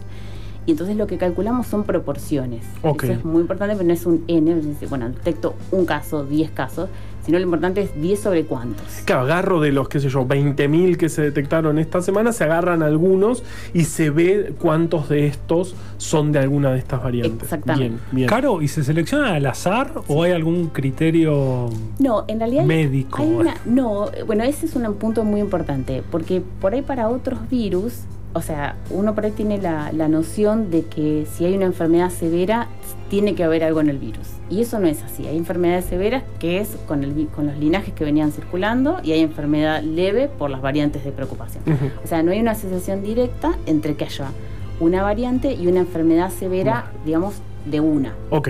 y 0.66 0.72
entonces 0.72 0.96
lo 0.96 1.06
que 1.06 1.16
calculamos 1.16 1.66
son 1.66 1.84
proporciones. 1.84 2.66
Eso 2.84 3.12
es 3.12 3.24
muy 3.24 3.40
importante, 3.40 3.74
pero 3.74 3.86
no 3.86 3.94
es 3.94 4.04
un 4.04 4.24
N, 4.28 4.60
bueno, 4.90 5.08
detecto 5.08 5.54
un 5.72 5.86
caso, 5.86 6.26
10 6.26 6.50
casos, 6.50 6.90
sino 7.28 7.38
lo 7.38 7.44
importante 7.44 7.82
es 7.82 8.00
10 8.00 8.20
sobre 8.20 8.44
cuántos. 8.44 8.86
Claro, 9.04 9.20
agarro 9.20 9.60
de 9.60 9.70
los, 9.70 9.86
qué 9.90 10.00
sé 10.00 10.08
yo, 10.08 10.26
20.000 10.26 10.96
que 10.96 11.10
se 11.10 11.20
detectaron 11.20 11.78
esta 11.78 12.00
semana, 12.00 12.32
se 12.32 12.44
agarran 12.44 12.82
algunos 12.82 13.42
y 13.74 13.84
se 13.84 14.08
ve 14.08 14.54
cuántos 14.58 15.10
de 15.10 15.26
estos 15.26 15.74
son 15.98 16.32
de 16.32 16.38
alguna 16.38 16.70
de 16.72 16.78
estas 16.78 17.02
variantes. 17.02 17.42
Exactamente. 17.42 17.88
Bien, 17.90 18.00
bien. 18.12 18.28
Caro, 18.30 18.62
¿y 18.62 18.68
se 18.68 18.82
selecciona 18.82 19.34
al 19.34 19.44
azar 19.44 19.92
o 20.08 20.22
hay 20.22 20.32
algún 20.32 20.68
criterio 20.68 21.68
No, 21.98 22.24
en 22.28 22.38
realidad 22.38 22.64
médico? 22.64 23.22
Hay 23.22 23.28
una- 23.28 23.56
no, 23.66 24.06
bueno, 24.26 24.44
ese 24.44 24.64
es 24.64 24.74
un 24.74 24.90
punto 24.94 25.22
muy 25.22 25.40
importante, 25.40 26.02
porque 26.10 26.40
por 26.62 26.72
ahí 26.72 26.80
para 26.80 27.10
otros 27.10 27.38
virus, 27.50 28.04
o 28.32 28.40
sea, 28.40 28.76
uno 28.88 29.14
por 29.14 29.26
ahí 29.26 29.32
tiene 29.32 29.58
la, 29.60 29.92
la 29.92 30.08
noción 30.08 30.70
de 30.70 30.86
que 30.86 31.26
si 31.30 31.44
hay 31.44 31.54
una 31.54 31.66
enfermedad 31.66 32.08
severa, 32.08 32.68
tiene 33.10 33.34
que 33.34 33.44
haber 33.44 33.64
algo 33.64 33.80
en 33.80 33.88
el 33.88 33.98
virus. 33.98 34.28
Y 34.50 34.60
eso 34.60 34.78
no 34.78 34.86
es 34.86 35.02
así. 35.02 35.26
Hay 35.26 35.36
enfermedades 35.36 35.86
severas 35.86 36.22
que 36.38 36.58
es 36.60 36.76
con, 36.86 37.04
el, 37.04 37.28
con 37.28 37.46
los 37.46 37.56
linajes 37.56 37.94
que 37.94 38.04
venían 38.04 38.32
circulando 38.32 38.98
y 39.02 39.12
hay 39.12 39.20
enfermedad 39.20 39.82
leve 39.82 40.28
por 40.28 40.50
las 40.50 40.60
variantes 40.60 41.04
de 41.04 41.12
preocupación. 41.12 41.62
O 42.04 42.06
sea, 42.06 42.22
no 42.22 42.32
hay 42.32 42.40
una 42.40 42.52
asociación 42.52 43.02
directa 43.02 43.56
entre 43.66 43.94
que 43.94 44.04
haya 44.04 44.30
una 44.80 45.02
variante 45.02 45.52
y 45.54 45.66
una 45.66 45.80
enfermedad 45.80 46.30
severa, 46.30 46.92
digamos, 47.04 47.34
de 47.66 47.80
una 47.80 48.14
Ok. 48.30 48.48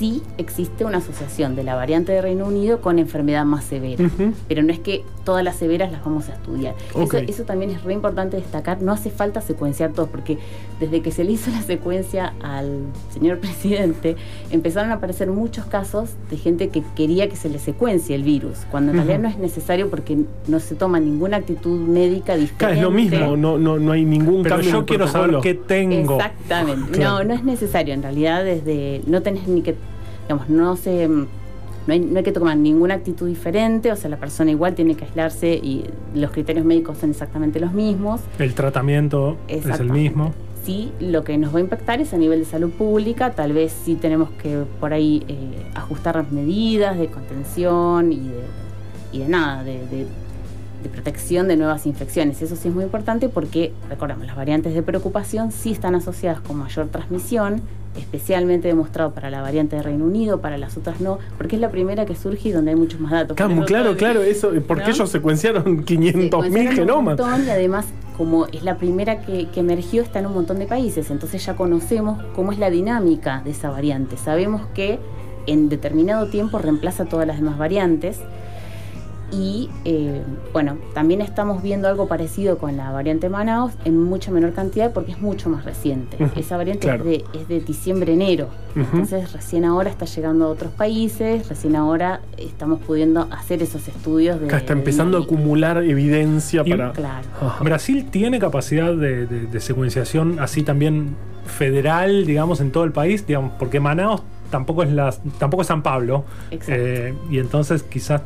Sí 0.00 0.22
existe 0.38 0.86
una 0.86 0.96
asociación 0.96 1.54
de 1.56 1.62
la 1.62 1.74
variante 1.74 2.10
de 2.10 2.22
Reino 2.22 2.46
Unido 2.46 2.80
con 2.80 2.98
enfermedad 2.98 3.44
más 3.44 3.64
severa. 3.64 4.08
Pero 4.48 4.62
no 4.62 4.72
es 4.72 4.78
que 4.78 5.04
todas 5.24 5.44
las 5.44 5.56
severas 5.56 5.92
las 5.92 6.02
vamos 6.02 6.30
a 6.30 6.32
estudiar. 6.32 6.74
Eso, 6.96 7.18
eso 7.18 7.44
también 7.44 7.70
es 7.70 7.84
re 7.84 7.92
importante 7.92 8.38
destacar. 8.38 8.80
No 8.80 8.92
hace 8.92 9.10
falta 9.10 9.42
secuenciar 9.42 9.92
todos, 9.92 10.08
porque 10.08 10.38
desde 10.80 11.02
que 11.02 11.12
se 11.12 11.22
le 11.22 11.32
hizo 11.32 11.50
la 11.50 11.60
secuencia 11.60 12.32
al 12.42 12.80
señor 13.12 13.38
presidente, 13.40 14.16
empezaron 14.50 14.90
a 14.90 14.94
aparecer 14.94 15.28
muchos 15.28 15.66
casos 15.66 16.10
de 16.30 16.38
gente 16.38 16.70
que 16.70 16.82
quería 16.96 17.28
que 17.28 17.36
se 17.36 17.50
le 17.50 17.58
secuencie 17.58 18.16
el 18.16 18.22
virus, 18.22 18.60
cuando 18.70 18.92
en 18.92 18.96
realidad 18.96 19.18
no 19.18 19.28
es 19.28 19.36
necesario 19.36 19.90
porque 19.90 20.16
no 20.48 20.60
se 20.60 20.76
toma 20.76 20.98
ninguna 20.98 21.36
actitud 21.36 21.78
médica 21.78 22.36
diferente. 22.36 22.56
Claro, 22.56 22.74
es 22.74 22.80
lo 22.80 22.90
mismo, 22.90 23.36
no, 23.36 23.58
no, 23.58 23.78
no 23.78 23.92
hay 23.92 24.06
ningún 24.06 24.44
Pero 24.44 24.56
cambio. 24.56 24.72
yo 24.72 24.86
quiero 24.86 25.08
saber 25.08 25.36
qué 25.42 25.52
tengo. 25.52 26.16
Exactamente. 26.16 26.92
Claro. 26.92 27.18
No, 27.18 27.24
no 27.24 27.34
es 27.34 27.44
necesario. 27.44 27.92
En 27.92 28.02
realidad, 28.02 28.44
desde 28.44 29.02
no 29.06 29.20
tenés 29.20 29.46
ni 29.46 29.60
que, 29.60 29.74
digamos, 30.30 30.48
no 30.48 30.76
se, 30.76 31.08
no 31.08 31.26
hay, 31.88 31.98
no 31.98 32.18
hay 32.18 32.22
que 32.22 32.30
tomar 32.30 32.56
ninguna 32.56 32.94
actitud 32.94 33.26
diferente. 33.26 33.90
O 33.90 33.96
sea, 33.96 34.08
la 34.10 34.16
persona 34.16 34.52
igual 34.52 34.74
tiene 34.76 34.94
que 34.94 35.04
aislarse 35.04 35.54
y 35.54 35.84
los 36.14 36.30
criterios 36.30 36.64
médicos 36.64 36.98
son 36.98 37.10
exactamente 37.10 37.58
los 37.58 37.72
mismos. 37.72 38.20
El 38.38 38.54
tratamiento 38.54 39.36
es 39.48 39.66
el 39.66 39.90
mismo. 39.90 40.32
Sí, 40.64 40.92
lo 41.00 41.24
que 41.24 41.36
nos 41.36 41.52
va 41.52 41.58
a 41.58 41.62
impactar 41.62 42.00
es 42.00 42.14
a 42.14 42.16
nivel 42.16 42.38
de 42.40 42.44
salud 42.44 42.70
pública. 42.70 43.32
Tal 43.32 43.52
vez 43.52 43.72
sí 43.84 43.96
tenemos 43.96 44.30
que 44.40 44.62
por 44.78 44.92
ahí 44.92 45.24
eh, 45.26 45.36
ajustar 45.74 46.14
las 46.14 46.30
medidas 46.30 46.96
de 46.96 47.08
contención 47.08 48.12
y 48.12 48.20
de, 48.20 48.40
y 49.12 49.18
de 49.20 49.28
nada, 49.28 49.64
de, 49.64 49.72
de- 49.88 50.06
de 50.82 50.88
protección 50.88 51.48
de 51.48 51.56
nuevas 51.56 51.86
infecciones. 51.86 52.42
Eso 52.42 52.56
sí 52.56 52.68
es 52.68 52.74
muy 52.74 52.84
importante 52.84 53.28
porque, 53.28 53.72
recordamos, 53.88 54.26
las 54.26 54.36
variantes 54.36 54.74
de 54.74 54.82
preocupación 54.82 55.52
sí 55.52 55.72
están 55.72 55.94
asociadas 55.94 56.40
con 56.40 56.56
mayor 56.56 56.88
transmisión, 56.88 57.62
especialmente 57.96 58.68
demostrado 58.68 59.12
para 59.12 59.30
la 59.30 59.42
variante 59.42 59.76
de 59.76 59.82
Reino 59.82 60.04
Unido, 60.04 60.40
para 60.40 60.56
las 60.58 60.76
otras 60.76 61.00
no, 61.00 61.18
porque 61.36 61.56
es 61.56 61.60
la 61.60 61.70
primera 61.70 62.06
que 62.06 62.14
surge 62.14 62.50
y 62.50 62.52
donde 62.52 62.70
hay 62.70 62.76
muchos 62.76 63.00
más 63.00 63.10
datos. 63.12 63.36
Claro, 63.36 63.64
claro, 63.64 63.96
claro, 63.96 64.22
eso, 64.22 64.52
porque 64.66 64.84
¿no? 64.84 64.90
ellos 64.90 65.10
secuenciaron 65.10 65.84
500.000 65.84 66.22
secuenciaron 66.22 66.68
un 66.68 66.74
genomas. 66.74 67.18
montón 67.18 67.46
y 67.46 67.50
además, 67.50 67.86
como 68.16 68.46
es 68.46 68.62
la 68.62 68.76
primera 68.76 69.22
que, 69.22 69.48
que 69.48 69.60
emergió, 69.60 70.02
está 70.02 70.20
en 70.20 70.26
un 70.26 70.34
montón 70.34 70.58
de 70.58 70.66
países. 70.66 71.10
Entonces 71.10 71.44
ya 71.44 71.56
conocemos 71.56 72.22
cómo 72.34 72.52
es 72.52 72.58
la 72.58 72.70
dinámica 72.70 73.42
de 73.44 73.50
esa 73.50 73.70
variante. 73.70 74.16
Sabemos 74.16 74.62
que 74.74 74.98
en 75.46 75.68
determinado 75.68 76.28
tiempo 76.28 76.58
reemplaza 76.58 77.06
todas 77.06 77.26
las 77.26 77.38
demás 77.38 77.58
variantes. 77.58 78.20
Y 79.32 79.70
eh, 79.84 80.22
bueno, 80.52 80.76
también 80.92 81.20
estamos 81.20 81.62
viendo 81.62 81.86
algo 81.88 82.08
parecido 82.08 82.58
con 82.58 82.76
la 82.76 82.90
variante 82.90 83.28
Manaus 83.28 83.72
en 83.84 84.02
mucha 84.02 84.30
menor 84.32 84.52
cantidad 84.54 84.92
porque 84.92 85.12
es 85.12 85.20
mucho 85.20 85.48
más 85.48 85.64
reciente. 85.64 86.16
Esa 86.36 86.56
variante 86.56 86.80
claro. 86.88 87.04
es, 87.04 87.22
de, 87.32 87.38
es 87.40 87.48
de 87.48 87.60
diciembre-enero. 87.60 88.48
Entonces 88.74 89.32
recién 89.32 89.64
ahora 89.64 89.90
está 89.90 90.04
llegando 90.04 90.46
a 90.46 90.48
otros 90.48 90.72
países, 90.72 91.48
recién 91.48 91.76
ahora 91.76 92.20
estamos 92.38 92.80
pudiendo 92.80 93.28
hacer 93.30 93.62
esos 93.62 93.86
estudios 93.88 94.40
de... 94.40 94.46
Acá 94.46 94.58
está 94.58 94.74
de 94.74 94.80
empezando 94.80 95.18
a 95.18 95.22
acumular 95.22 95.76
evidencia 95.82 96.62
Y- 96.64 96.70
para. 96.70 96.92
Claro. 96.92 97.28
Ajá. 97.40 97.62
¿Brasil 97.64 98.08
tiene 98.10 98.38
capacidad 98.40 98.94
de, 98.94 99.26
de- 99.26 99.46
de 99.46 99.60
secuenciación 99.60 100.38
así 100.40 100.62
también 100.62 101.14
federal, 101.46 102.26
digamos, 102.26 102.60
en 102.60 102.70
todo 102.72 102.84
el 102.84 102.92
país? 102.92 103.26
Digamos, 103.26 103.52
porque 103.58 103.80
Manaus 103.80 104.22
tampoco 104.50 104.82
es 104.82 104.90
la, 104.92 105.14
tampoco 105.38 105.62
es 105.62 105.68
San 105.68 105.82
Pablo. 105.82 106.24
Exacto. 106.50 106.72
eh, 106.76 107.14
y 107.30 107.38
entonces 107.38 107.82
quizás 107.82 108.22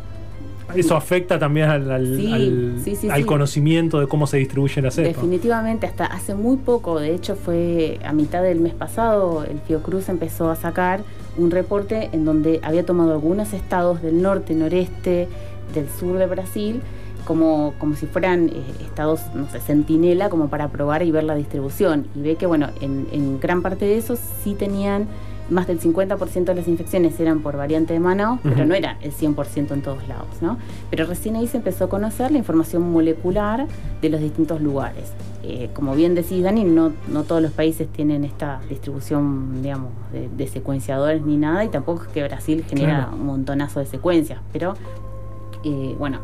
eso 0.75 0.97
afecta 0.97 1.39
también 1.39 1.69
al, 1.69 1.91
al- 1.91 2.17
Sí, 2.17 2.33
al- 2.33 2.81
sí, 2.85 2.97
sí, 2.97 3.09
al 3.11 3.21
sí. 3.21 3.25
conocimiento 3.27 4.01
de 4.01 4.07
cómo 4.07 4.27
se 4.27 4.37
distribuye 4.39 4.81
la 4.83 4.91
cepa. 4.91 5.09
Definitivamente, 5.09 5.87
hasta 5.87 6.07
hace 6.07 6.35
muy 6.35 6.57
poco, 6.57 6.99
de 7.01 7.15
hecho 7.15 7.37
fue 7.37 7.99
a 8.05 8.13
mitad 8.13 8.43
del 8.43 8.61
mes 8.61 8.75
pasado, 8.75 9.45
el 9.45 9.61
Fiocruz 9.61 10.09
empezó 10.09 10.51
a 10.51 10.57
sacar 10.57 11.03
un 11.37 11.51
reporte 11.51 12.09
en 12.13 12.25
donde 12.25 12.61
había 12.63 12.85
tomado 12.87 13.13
algunos 13.13 13.53
estados 13.53 14.01
del 14.03 14.23
norte, 14.23 14.55
noreste, 14.55 15.29
del 15.75 15.89
sur 15.99 16.17
de 16.19 16.27
Brasil, 16.27 16.81
como, 17.25 17.73
como 17.79 17.97
si 17.97 18.07
fueran 18.07 18.51
eh, 18.51 18.53
estados, 18.85 19.21
no 19.35 19.49
sé, 19.51 19.59
centinela, 19.61 20.29
como 20.29 20.49
para 20.49 20.69
probar 20.69 21.03
y 21.03 21.11
ver 21.11 21.25
la 21.25 21.35
distribución. 21.35 22.07
Y 22.15 22.21
ve 22.21 22.37
que, 22.37 22.47
bueno, 22.47 22.69
en, 22.81 23.07
en 23.13 23.41
gran 23.41 23.63
parte 23.63 23.85
de 23.87 23.97
esos 23.97 24.19
sí 24.43 24.55
tenían 24.55 25.07
más 25.51 25.67
del 25.67 25.79
50% 25.81 26.45
de 26.45 26.55
las 26.55 26.69
infecciones 26.69 27.19
eran 27.21 27.41
por 27.41 27.57
variante 27.57 27.93
de 27.93 28.01
Manaus, 28.01 28.41
pero 28.43 28.57
Ujú. 28.57 28.65
no 28.67 28.75
era 28.75 28.97
el 29.03 29.13
100% 29.13 29.73
en 29.73 29.83
todos 29.83 30.07
lados, 30.09 30.27
¿no? 30.41 30.57
Pero 30.91 31.07
recién 31.07 31.37
ahí 31.37 31.47
se 31.47 31.59
empezó 31.59 31.85
a 31.85 31.89
conocer 31.89 32.31
la 32.31 32.39
información 32.39 32.91
molecular 32.91 33.67
de 34.01 34.09
los 34.09 34.21
distintos 34.21 34.61
lugares. 34.61 35.13
Eh, 35.43 35.69
como 35.75 35.95
bien 35.95 36.15
decís, 36.15 36.43
Dani, 36.43 36.65
no, 36.65 36.93
no 37.09 37.25
todos 37.25 37.43
los 37.43 37.53
países 37.53 37.87
tienen 37.89 38.25
esta 38.25 38.61
distribución, 38.71 39.63
digamos, 39.63 39.91
de, 40.13 40.29
de 40.31 40.47
secuenciadores 40.47 41.23
ni 41.27 41.37
nada, 41.37 41.63
y 41.65 41.69
tampoco 41.69 42.05
es 42.05 42.09
que 42.09 42.23
Brasil 42.23 42.65
genera 42.67 43.01
Claro. 43.05 43.17
un 43.17 43.27
montonazo 43.27 43.81
de 43.81 43.87
secuencias, 43.87 44.41
pero 44.53 44.75
eh, 45.65 45.95
bueno, 45.99 46.21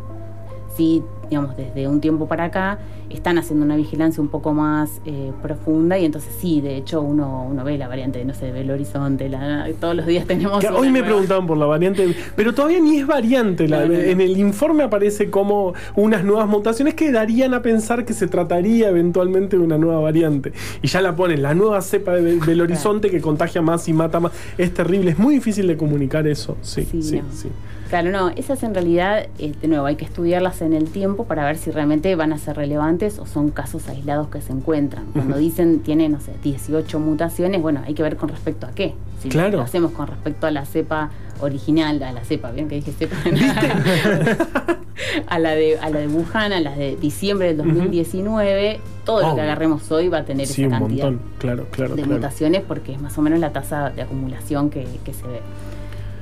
sí, 0.76 1.02
digamos, 1.30 1.56
desde 1.56 1.86
un 1.88 2.00
tiempo 2.00 2.26
para 2.26 2.44
acá 2.44 2.78
están 3.08 3.38
haciendo 3.38 3.64
una 3.64 3.76
vigilancia 3.76 4.20
un 4.22 4.28
poco 4.28 4.52
más 4.52 5.00
eh, 5.06 5.30
profunda 5.42 5.96
y 5.98 6.04
entonces 6.04 6.32
sí, 6.40 6.60
de 6.60 6.76
hecho 6.76 7.00
uno, 7.02 7.46
uno 7.48 7.64
ve 7.64 7.78
la 7.78 7.88
variante, 7.88 8.24
no 8.24 8.34
sé, 8.34 8.50
ve 8.52 8.60
el 8.62 8.70
horizonte, 8.70 9.28
la- 9.28 9.66
todos 9.80 9.94
los 9.96 10.06
días 10.06 10.26
tenemos... 10.26 10.58
Que 10.60 10.66
una 10.68 10.76
hoy 10.76 10.88
me 10.88 10.98
nueva. 11.00 11.06
preguntaban 11.06 11.46
por 11.46 11.56
la 11.56 11.66
variante, 11.66 12.14
pero 12.36 12.52
todavía 12.54 12.80
ni 12.80 12.98
es 12.98 13.06
variante. 13.06 13.68
la- 13.68 13.80
No, 13.80 13.86
no, 13.86 13.92
no. 13.94 13.98
En 14.00 14.20
el 14.20 14.36
informe 14.36 14.82
aparece 14.82 15.30
como 15.30 15.72
unas 15.96 16.24
nuevas 16.24 16.48
mutaciones 16.48 16.94
que 16.94 17.10
darían 17.12 17.54
a 17.54 17.62
pensar 17.62 18.04
que 18.04 18.12
se 18.12 18.26
trataría 18.26 18.88
eventualmente 18.88 19.56
de 19.56 19.62
una 19.62 19.78
nueva 19.78 20.00
variante. 20.00 20.52
Y 20.82 20.88
ya 20.88 21.00
la 21.00 21.14
ponen, 21.16 21.42
la 21.42 21.54
nueva 21.54 21.80
cepa 21.82 22.12
de 22.14 22.36
Belo 22.44 22.64
Horizonte 22.64 23.10
que 23.10 23.20
contagia 23.20 23.62
más 23.62 23.88
y 23.88 23.92
mata 23.92 24.18
más. 24.20 24.32
Es 24.58 24.74
terrible, 24.74 25.12
es 25.12 25.18
muy 25.18 25.34
difícil 25.34 25.66
de 25.68 25.76
comunicar 25.76 26.26
eso. 26.26 26.56
Sí, 26.62 26.84
sí, 26.90 27.02
Sí. 27.02 27.48
Claro, 27.88 28.12
no, 28.12 28.28
esas 28.28 28.62
en 28.62 28.72
realidad, 28.72 29.26
eh, 29.40 29.52
de 29.60 29.66
nuevo, 29.66 29.84
hay 29.84 29.96
que 29.96 30.04
estudiarlas 30.04 30.62
en 30.62 30.74
el 30.74 30.90
tiempo 30.90 31.19
para 31.24 31.44
ver 31.44 31.56
si 31.58 31.70
realmente 31.70 32.14
van 32.16 32.32
a 32.32 32.38
ser 32.38 32.56
relevantes 32.56 33.18
o 33.18 33.26
son 33.26 33.50
casos 33.50 33.88
aislados 33.88 34.28
que 34.28 34.40
se 34.40 34.52
encuentran. 34.52 35.06
Cuando 35.12 35.36
dicen 35.38 35.80
tiene, 35.80 36.08
no 36.08 36.20
sé, 36.20 36.32
18 36.42 36.98
mutaciones, 37.00 37.60
bueno, 37.62 37.82
hay 37.86 37.94
que 37.94 38.02
ver 38.02 38.16
con 38.16 38.28
respecto 38.28 38.66
a 38.66 38.70
qué. 38.72 38.94
Si 39.20 39.28
Claro. 39.28 39.58
lo 39.58 39.62
hacemos 39.64 39.92
con 39.92 40.06
respecto 40.06 40.46
a 40.46 40.50
la 40.50 40.64
cepa 40.64 41.10
original, 41.40 42.02
a 42.02 42.12
la 42.12 42.24
cepa, 42.24 42.50
bien 42.50 42.68
que 42.68 42.76
dije 42.76 42.92
cepa, 42.92 43.16
a 45.26 45.38
la 45.38 45.50
de 45.54 45.78
a 45.78 45.90
la 45.90 45.98
de 46.00 46.08
Wuhan, 46.08 46.52
a 46.52 46.60
la 46.60 46.74
de 46.76 46.96
diciembre 46.96 47.48
del 47.48 47.58
2019, 47.58 48.80
todo 49.04 49.20
lo 49.20 49.26
que 49.28 49.32
Obvio. 49.32 49.42
agarremos 49.44 49.90
hoy 49.90 50.08
va 50.08 50.18
a 50.18 50.24
tener 50.24 50.46
Sí, 50.46 50.64
esa 50.64 50.74
un 50.76 50.80
cantidad 50.82 51.04
montón. 51.10 51.28
Claro, 51.38 51.66
claro, 51.70 51.94
de 51.96 52.02
claro. 52.02 52.16
mutaciones 52.16 52.62
porque 52.66 52.92
es 52.92 53.00
más 53.00 53.16
o 53.18 53.22
menos 53.22 53.38
la 53.40 53.50
tasa 53.52 53.90
de 53.90 54.02
acumulación 54.02 54.70
que, 54.70 54.86
que 55.04 55.12
se 55.14 55.26
ve. 55.26 55.40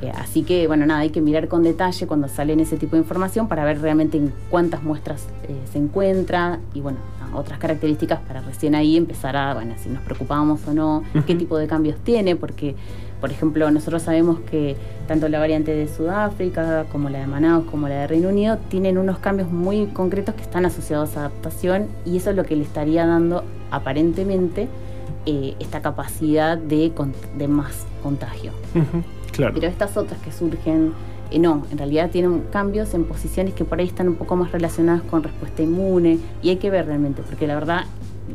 Eh, 0.02 0.12
así 0.14 0.42
que, 0.42 0.66
bueno, 0.66 0.86
nada, 0.86 1.00
hay 1.00 1.10
que 1.10 1.20
mirar 1.20 1.48
con 1.48 1.62
detalle 1.62 2.06
cuando 2.06 2.28
salen 2.28 2.60
ese 2.60 2.76
tipo 2.76 2.96
de 2.96 3.02
información 3.02 3.48
para 3.48 3.64
ver 3.64 3.80
realmente 3.80 4.16
en 4.16 4.32
cuántas 4.50 4.82
muestras 4.82 5.26
eh, 5.48 5.56
se 5.72 5.78
encuentra 5.78 6.60
y, 6.72 6.80
bueno, 6.80 6.98
nada, 7.20 7.36
otras 7.36 7.58
características 7.58 8.20
para 8.20 8.40
recién 8.40 8.74
ahí 8.74 8.96
empezar 8.96 9.36
a, 9.36 9.54
bueno, 9.54 9.74
si 9.82 9.88
nos 9.88 10.02
preocupamos 10.02 10.66
o 10.66 10.72
no, 10.72 11.02
qué 11.26 11.34
tipo 11.34 11.58
de 11.58 11.66
cambios 11.66 11.98
tiene, 11.98 12.36
porque, 12.36 12.76
por 13.20 13.32
ejemplo, 13.32 13.70
nosotros 13.70 14.02
sabemos 14.02 14.38
que 14.40 14.76
tanto 15.08 15.28
la 15.28 15.40
variante 15.40 15.74
de 15.74 15.88
Sudáfrica 15.88 16.84
como 16.92 17.08
la 17.08 17.20
de 17.20 17.26
Manaus 17.26 17.64
como 17.64 17.88
la 17.88 18.02
de 18.02 18.06
Reino 18.06 18.28
Unido 18.28 18.58
tienen 18.68 18.98
unos 18.98 19.18
cambios 19.18 19.50
muy 19.50 19.86
concretos 19.86 20.34
que 20.34 20.42
están 20.42 20.66
asociados 20.66 21.16
a 21.16 21.20
adaptación 21.20 21.86
y 22.04 22.18
eso 22.18 22.30
es 22.30 22.36
lo 22.36 22.44
que 22.44 22.54
le 22.54 22.62
estaría 22.62 23.06
dando 23.06 23.42
aparentemente 23.70 24.68
eh, 25.26 25.56
esta 25.58 25.80
capacidad 25.82 26.56
de, 26.56 26.92
más 27.48 27.86
contagio. 28.02 28.52
Ujú, 28.74 29.02
Claro. 29.38 29.54
Pero 29.54 29.68
estas 29.68 29.96
otras 29.96 30.20
que 30.20 30.32
surgen, 30.32 30.92
eh, 31.30 31.38
no, 31.38 31.64
en 31.70 31.78
realidad 31.78 32.10
tienen 32.10 32.42
cambios 32.50 32.92
en 32.92 33.04
posiciones 33.04 33.54
que 33.54 33.64
por 33.64 33.78
ahí 33.78 33.86
están 33.86 34.08
un 34.08 34.16
poco 34.16 34.34
más 34.34 34.50
relacionadas 34.50 35.02
con 35.02 35.22
respuesta 35.22 35.62
inmune 35.62 36.18
y 36.42 36.48
hay 36.48 36.56
que 36.56 36.70
ver 36.70 36.86
realmente, 36.86 37.22
porque 37.22 37.46
la 37.46 37.54
verdad, 37.54 37.84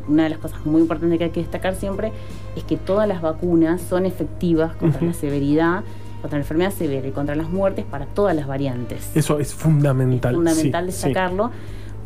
una 0.08 0.22
de 0.22 0.30
las 0.30 0.38
cosas 0.38 0.64
muy 0.64 0.80
importantes 0.80 1.18
que 1.18 1.24
hay 1.24 1.30
que 1.30 1.40
destacar 1.40 1.74
siempre 1.74 2.10
es 2.56 2.64
que 2.64 2.78
todas 2.78 3.06
las 3.06 3.20
vacunas 3.20 3.82
son 3.82 4.06
efectivas 4.06 4.74
contra 4.76 5.02
la 5.02 5.12
severidad, 5.12 5.84
contra 6.22 6.38
la 6.38 6.42
enfermedad 6.42 6.70
severa 6.70 7.06
y 7.06 7.10
contra 7.10 7.34
las 7.34 7.50
muertes 7.50 7.84
para 7.84 8.06
todas 8.06 8.34
las 8.34 8.46
variantes. 8.46 9.10
Eso 9.14 9.38
es 9.40 9.52
fundamental. 9.52 10.32
Es 10.32 10.36
fundamental 10.36 10.86
sí, 10.86 10.92
sí. 10.92 11.08
destacarlo 11.08 11.50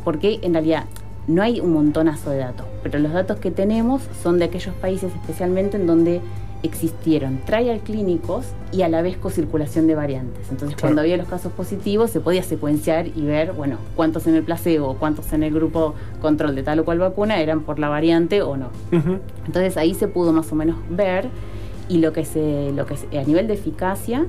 porque 0.03 0.41
en 0.43 0.55
realidad 0.55 0.87
no 1.29 1.41
hay 1.41 1.61
un 1.61 1.73
montonazo 1.73 2.31
de 2.31 2.39
datos, 2.39 2.67
pero 2.83 2.99
los 2.99 3.13
datos 3.13 3.39
que 3.39 3.53
tenemos 3.53 4.03
son 4.25 4.41
de 4.41 4.47
aquellos 4.47 4.75
países 4.75 5.13
especialmente 5.15 5.77
en 5.77 5.87
donde 5.87 6.21
existieron 6.63 7.39
trial 7.45 7.81
clínicos 7.81 8.47
y 8.73 8.83
a 8.83 8.89
la 8.89 9.01
vez 9.03 9.17
cocirculación 9.17 9.87
de 9.87 9.95
variantes. 9.95 10.43
Entonces, 10.51 10.77
Claro. 10.77 10.81
cuando 10.81 11.01
había 11.03 11.17
los 11.17 11.29
casos 11.29 11.53
positivos, 11.53 12.11
se 12.11 12.21
podía 12.21 12.43
secuenciar 12.43 13.07
y 13.09 13.23
ver, 13.23 13.53
bueno, 13.53 13.77
cuántos 13.97 14.27
en 14.27 14.35
el 14.35 14.43
placebo, 14.43 14.95
cuántos 14.95 15.33
en 15.33 15.43
el 15.45 15.53
grupo 15.55 15.95
control 16.21 16.55
de 16.55 16.63
tal 16.63 16.81
o 16.81 16.85
cual 16.85 16.99
vacuna 16.99 17.41
eran 17.41 17.61
por 17.63 17.79
la 17.79 17.89
variante 17.89 18.43
o 18.43 18.57
no. 18.57 18.71
Entonces 19.47 19.77
ahí 19.77 19.95
se 19.95 20.09
pudo 20.09 20.33
más 20.33 20.51
o 20.53 20.55
menos 20.55 20.77
ver 20.91 21.29
y 21.89 21.99
lo 21.99 22.13
que 22.13 22.25
se, 22.25 22.73
lo 22.75 22.87
que 22.87 22.97
se- 22.97 23.19
a 23.19 23.25
nivel 23.25 23.47
de 23.49 23.55
eficacia 23.55 24.27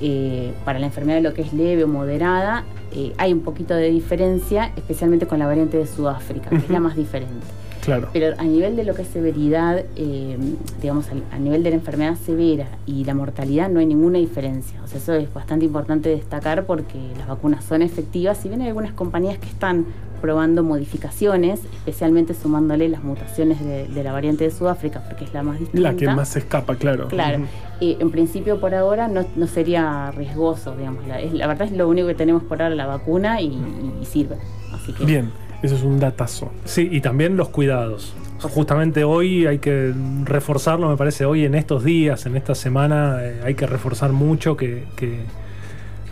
eh, 0.00 0.52
para 0.64 0.78
la 0.78 0.86
enfermedad 0.86 1.16
de 1.18 1.22
lo 1.22 1.32
que 1.34 1.42
es 1.42 1.52
leve 1.52 1.84
o 1.84 1.88
moderada 1.88 2.64
eh, 2.92 3.12
hay 3.18 3.32
un 3.32 3.40
poquito 3.40 3.74
de 3.74 3.90
diferencia, 3.90 4.72
especialmente 4.76 5.26
con 5.26 5.38
la 5.38 5.46
variante 5.46 5.76
de 5.78 5.86
Sudáfrica, 5.86 6.50
que 6.50 6.56
es 6.56 6.70
la 6.70 6.80
más 6.80 6.96
diferente. 6.96 7.46
Claro. 7.86 8.08
Pero 8.12 8.34
a 8.38 8.44
nivel 8.44 8.76
de 8.76 8.84
lo 8.84 8.94
que 8.94 9.02
es 9.02 9.08
severidad, 9.08 9.82
eh, 9.96 10.36
digamos, 10.82 11.06
a 11.32 11.38
nivel 11.38 11.62
de 11.62 11.70
la 11.70 11.76
enfermedad 11.76 12.16
severa 12.16 12.66
y 12.84 13.04
la 13.04 13.14
mortalidad 13.14 13.70
no 13.70 13.80
hay 13.80 13.86
ninguna 13.86 14.18
diferencia. 14.18 14.78
O 14.84 14.86
sea, 14.86 14.98
eso 14.98 15.14
es 15.14 15.32
bastante 15.32 15.64
importante 15.64 16.10
destacar 16.10 16.66
porque 16.66 16.98
las 17.16 17.26
vacunas 17.28 17.64
son 17.64 17.80
efectivas. 17.82 18.36
Si 18.36 18.48
bien 18.48 18.60
hay 18.60 18.68
algunas 18.68 18.92
compañías 18.92 19.38
que 19.38 19.46
están 19.46 19.86
probando 20.20 20.62
modificaciones, 20.62 21.60
especialmente 21.74 22.34
sumándole 22.34 22.88
las 22.88 23.04
mutaciones 23.04 23.60
de, 23.64 23.86
de 23.86 24.02
la 24.02 24.12
variante 24.12 24.44
de 24.44 24.50
Sudáfrica, 24.50 25.02
porque 25.08 25.24
es 25.24 25.32
la 25.34 25.42
más 25.42 25.58
distinta. 25.58 25.92
La 25.92 25.96
que 25.96 26.06
más 26.08 26.28
se 26.30 26.38
escapa, 26.40 26.74
claro. 26.76 27.08
Claro, 27.08 27.44
eh, 27.80 27.96
en 28.00 28.10
principio 28.10 28.58
por 28.58 28.74
ahora 28.74 29.08
no, 29.08 29.24
no 29.36 29.46
sería 29.46 30.10
riesgoso, 30.12 30.74
digamos. 30.76 31.06
La, 31.06 31.20
es- 31.20 31.32
la 31.34 31.46
verdad 31.46 31.68
es 31.68 31.72
lo 31.76 31.88
único 31.88 32.08
que 32.08 32.14
tenemos 32.14 32.42
por 32.42 32.62
ahora, 32.62 32.74
la 32.74 32.86
vacuna, 32.86 33.40
y, 33.40 33.46
y- 33.48 33.98
y 34.02 34.04
sirve. 34.06 34.36
Así 34.72 34.92
que 34.92 35.04
Bien, 35.04 35.30
eso 35.62 35.74
es 35.74 35.82
un 35.82 35.98
datazo. 35.98 36.52
Sí, 36.64 36.88
y 36.90 37.00
también 37.00 37.36
los 37.36 37.48
cuidados. 37.48 38.14
Justamente 38.40 39.02
hoy 39.04 39.46
hay 39.46 39.58
que 39.58 39.92
reforzarlo, 40.24 40.88
me 40.90 40.96
parece, 40.96 41.24
hoy 41.24 41.44
en 41.44 41.54
estos 41.54 41.84
días, 41.84 42.26
en 42.26 42.36
esta 42.36 42.54
semana, 42.54 43.18
eh, 43.22 43.40
hay 43.44 43.54
que 43.54 43.66
reforzar 43.66 44.12
mucho 44.12 44.56
que, 44.56 44.84
que 44.94 45.20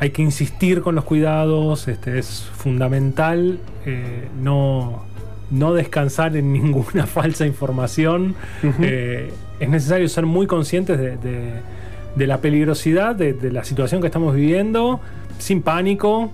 hay 0.01 0.11
que 0.11 0.23
insistir 0.23 0.81
con 0.81 0.95
los 0.95 1.05
cuidados, 1.05 1.87
este, 1.87 2.19
es 2.19 2.49
fundamental 2.57 3.59
eh, 3.87 4.29
no, 4.43 5.03
no 5.51 5.75
descansar 5.75 6.35
en 6.37 6.53
ninguna 6.55 7.07
falsa 7.07 7.47
información. 7.47 8.35
Eh, 8.81 9.31
es 9.61 9.69
necesario 9.69 10.09
ser 10.09 10.27
muy 10.27 10.47
conscientes 10.47 10.99
de, 10.99 11.17
de- 11.19 11.75
de 12.17 12.29
la 12.29 12.39
peligrosidad 12.39 13.17
de, 13.17 13.33
de 13.33 13.51
la 13.51 13.65
situación 13.65 14.01
que 14.01 14.07
estamos 14.07 14.37
viviendo, 14.37 15.01
sin 15.39 15.63
pánico, 15.63 16.31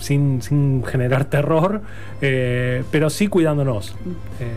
sin, 0.00 0.42
sin 0.42 0.84
generar 0.84 1.26
terror, 1.26 1.82
eh, 2.20 2.84
pero 2.90 3.10
sí 3.10 3.28
cuidándonos, 3.28 3.94
eh, 4.40 4.52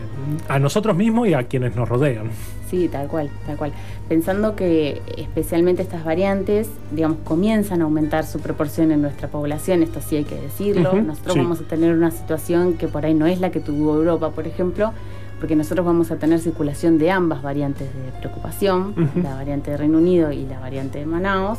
a 0.48 0.58
nosotros 0.58 0.96
mismos 0.96 1.28
y 1.28 1.34
a 1.34 1.44
quienes 1.44 1.76
nos 1.76 1.88
rodean. 1.88 2.30
Sí, 2.70 2.88
tal 2.88 3.08
cual, 3.08 3.30
tal 3.46 3.56
cual. 3.56 3.72
Pensando 4.08 4.54
que 4.54 5.02
especialmente 5.16 5.82
estas 5.82 6.04
variantes, 6.04 6.68
digamos, 6.92 7.18
comienzan 7.24 7.80
a 7.80 7.84
aumentar 7.84 8.24
su 8.24 8.38
proporción 8.38 8.92
en 8.92 9.02
nuestra 9.02 9.26
población, 9.26 9.82
esto 9.82 10.00
sí 10.00 10.16
hay 10.16 10.24
que 10.24 10.36
decirlo. 10.36 10.92
Nosotros 10.94 11.34
sí. 11.34 11.40
vamos 11.40 11.60
a 11.60 11.64
tener 11.64 11.92
una 11.92 12.12
situación 12.12 12.74
que 12.74 12.86
por 12.86 13.04
ahí 13.04 13.14
no 13.14 13.26
es 13.26 13.40
la 13.40 13.50
que 13.50 13.58
tuvo 13.58 13.96
Europa, 13.96 14.30
por 14.30 14.46
ejemplo, 14.46 14.92
porque 15.40 15.56
nosotros 15.56 15.84
vamos 15.84 16.12
a 16.12 16.16
tener 16.16 16.38
circulación 16.38 16.98
de 16.98 17.10
ambas 17.10 17.42
variantes 17.42 17.88
de 17.92 18.18
preocupación, 18.20 18.94
la 19.20 19.34
variante 19.34 19.72
de 19.72 19.76
Reino 19.76 19.98
Unido 19.98 20.30
y 20.30 20.46
la 20.46 20.60
variante 20.60 21.00
de 21.00 21.06
Manaus. 21.06 21.58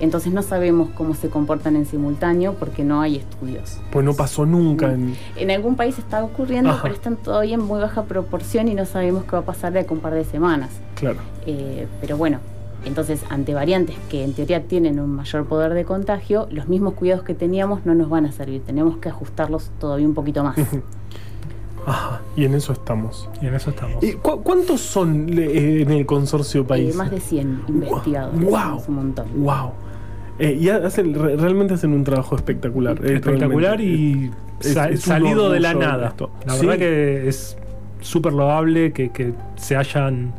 Entonces 0.00 0.32
no 0.32 0.42
sabemos 0.42 0.88
cómo 0.96 1.14
se 1.14 1.30
comportan 1.30 1.76
en 1.76 1.86
simultáneo 1.86 2.54
porque 2.54 2.84
no 2.84 3.00
hay 3.00 3.16
estudios. 3.16 3.78
Pues 3.92 4.04
no 4.04 4.14
pasó 4.14 4.44
nunca. 4.46 4.92
En... 4.92 5.14
En 5.36 5.50
algún 5.50 5.76
país 5.76 5.98
está 5.98 6.22
ocurriendo, 6.24 6.70
Ajá. 6.70 6.82
pero 6.82 6.94
están 6.94 7.16
todavía 7.16 7.54
en 7.54 7.62
muy 7.62 7.80
baja 7.80 8.02
proporción 8.04 8.68
y 8.68 8.74
no 8.74 8.84
sabemos 8.86 9.24
qué 9.24 9.32
va 9.32 9.38
a 9.38 9.44
pasar 9.44 9.72
de 9.72 9.80
acá 9.80 9.90
a 9.90 9.94
un 9.94 10.00
par 10.00 10.14
de 10.14 10.24
semanas. 10.24 10.70
Claro. 10.96 11.18
Eh, 11.46 11.86
pero 12.00 12.16
bueno, 12.16 12.38
entonces 12.84 13.22
ante 13.30 13.54
variantes 13.54 13.96
que 14.10 14.24
en 14.24 14.34
teoría 14.34 14.62
tienen 14.64 14.98
un 15.00 15.10
mayor 15.10 15.46
poder 15.46 15.72
de 15.74 15.84
contagio, 15.84 16.48
los 16.50 16.68
mismos 16.68 16.94
cuidados 16.94 17.24
que 17.24 17.34
teníamos 17.34 17.86
no 17.86 17.94
nos 17.94 18.08
van 18.10 18.26
a 18.26 18.32
servir. 18.32 18.62
Tenemos 18.66 18.98
que 18.98 19.08
ajustarlos 19.08 19.70
todavía 19.78 20.06
un 20.06 20.14
poquito 20.14 20.42
más. 20.44 20.56
Ajá, 21.86 22.22
y 22.34 22.44
en 22.46 22.54
eso 22.54 22.72
estamos. 22.72 23.28
Y 23.42 23.46
en 23.46 23.54
eso 23.54 23.68
estamos. 23.70 24.02
¿Y 24.02 24.14
cu- 24.14 24.40
¿Cuántos 24.42 24.80
son 24.80 25.28
eh, 25.38 25.82
en 25.82 25.90
el 25.90 26.06
consorcio 26.06 26.62
Eh, 26.62 26.64
país? 26.64 26.96
más 26.96 27.10
de 27.10 27.20
100 27.20 27.64
investigados. 27.68 28.34
Wow. 28.40 28.78
Es 28.80 28.88
un 28.88 28.94
montón. 28.94 29.26
Wow. 29.36 29.72
Eh, 30.38 30.58
y 30.60 30.68
hacen, 30.68 31.14
realmente 31.14 31.74
hacen 31.74 31.92
un 31.92 32.04
trabajo 32.04 32.36
espectacular. 32.36 33.04
Espectacular 33.04 33.80
y 33.80 34.30
salido 34.60 35.50
de 35.50 35.60
la 35.60 35.74
nada. 35.74 36.14
La 36.46 36.56
verdad 36.56 36.78
que 36.78 37.28
es 37.28 37.56
súper 38.00 38.32
loable 38.32 38.92
que, 38.92 39.32
se 39.56 39.76
hayan 39.76 40.32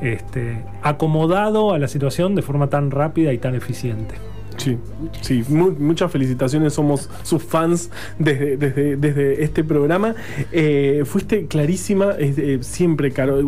este, 0.00 0.62
acomodado 0.82 1.72
a 1.72 1.78
la 1.78 1.88
situación 1.88 2.34
de 2.34 2.42
forma 2.42 2.68
tan 2.68 2.90
rápida 2.90 3.32
y 3.32 3.38
tan 3.38 3.54
eficiente. 3.54 4.14
Sí, 4.56 4.78
sí 5.20 5.44
muchas 5.48 6.10
felicitaciones, 6.10 6.74
somos 6.74 7.08
sus 7.22 7.42
fans 7.42 7.90
desde, 8.18 8.56
desde, 8.56 9.42
este 9.42 9.64
programa. 9.64 10.14
Eh, 10.52 11.02
fuiste 11.04 11.46
clarísima, 11.46 12.14
eh, 12.18 12.58
siempre, 12.60 13.12
Caro. 13.12 13.38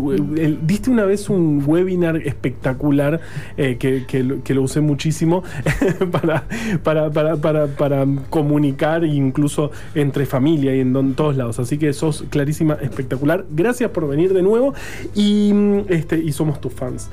diste 0.62 0.90
una 0.90 1.04
vez 1.04 1.28
un 1.28 1.62
webinar 1.66 2.16
espectacular 2.16 3.20
eh, 3.56 3.76
que, 3.78 4.54
lo, 4.54 4.62
usé 4.62 4.80
muchísimo 4.80 5.42
para, 6.10 6.46
para, 6.82 7.66
para, 7.66 8.06
comunicar 8.30 9.04
incluso 9.04 9.70
entre 9.94 10.26
familia 10.26 10.74
y 10.74 10.80
en, 10.80 11.14
todos 11.14 11.36
lados. 11.36 11.58
Así 11.58 11.78
que 11.78 11.92
sos 11.92 12.24
clarísima, 12.30 12.74
espectacular. 12.74 13.44
Gracias 13.50 13.90
por 13.90 14.08
venir 14.08 14.32
de 14.32 14.42
nuevo 14.42 14.74
y, 15.14 15.52
este, 15.88 16.18
y 16.18 16.32
somos 16.32 16.60
tus 16.60 16.72
fans. 16.72 17.10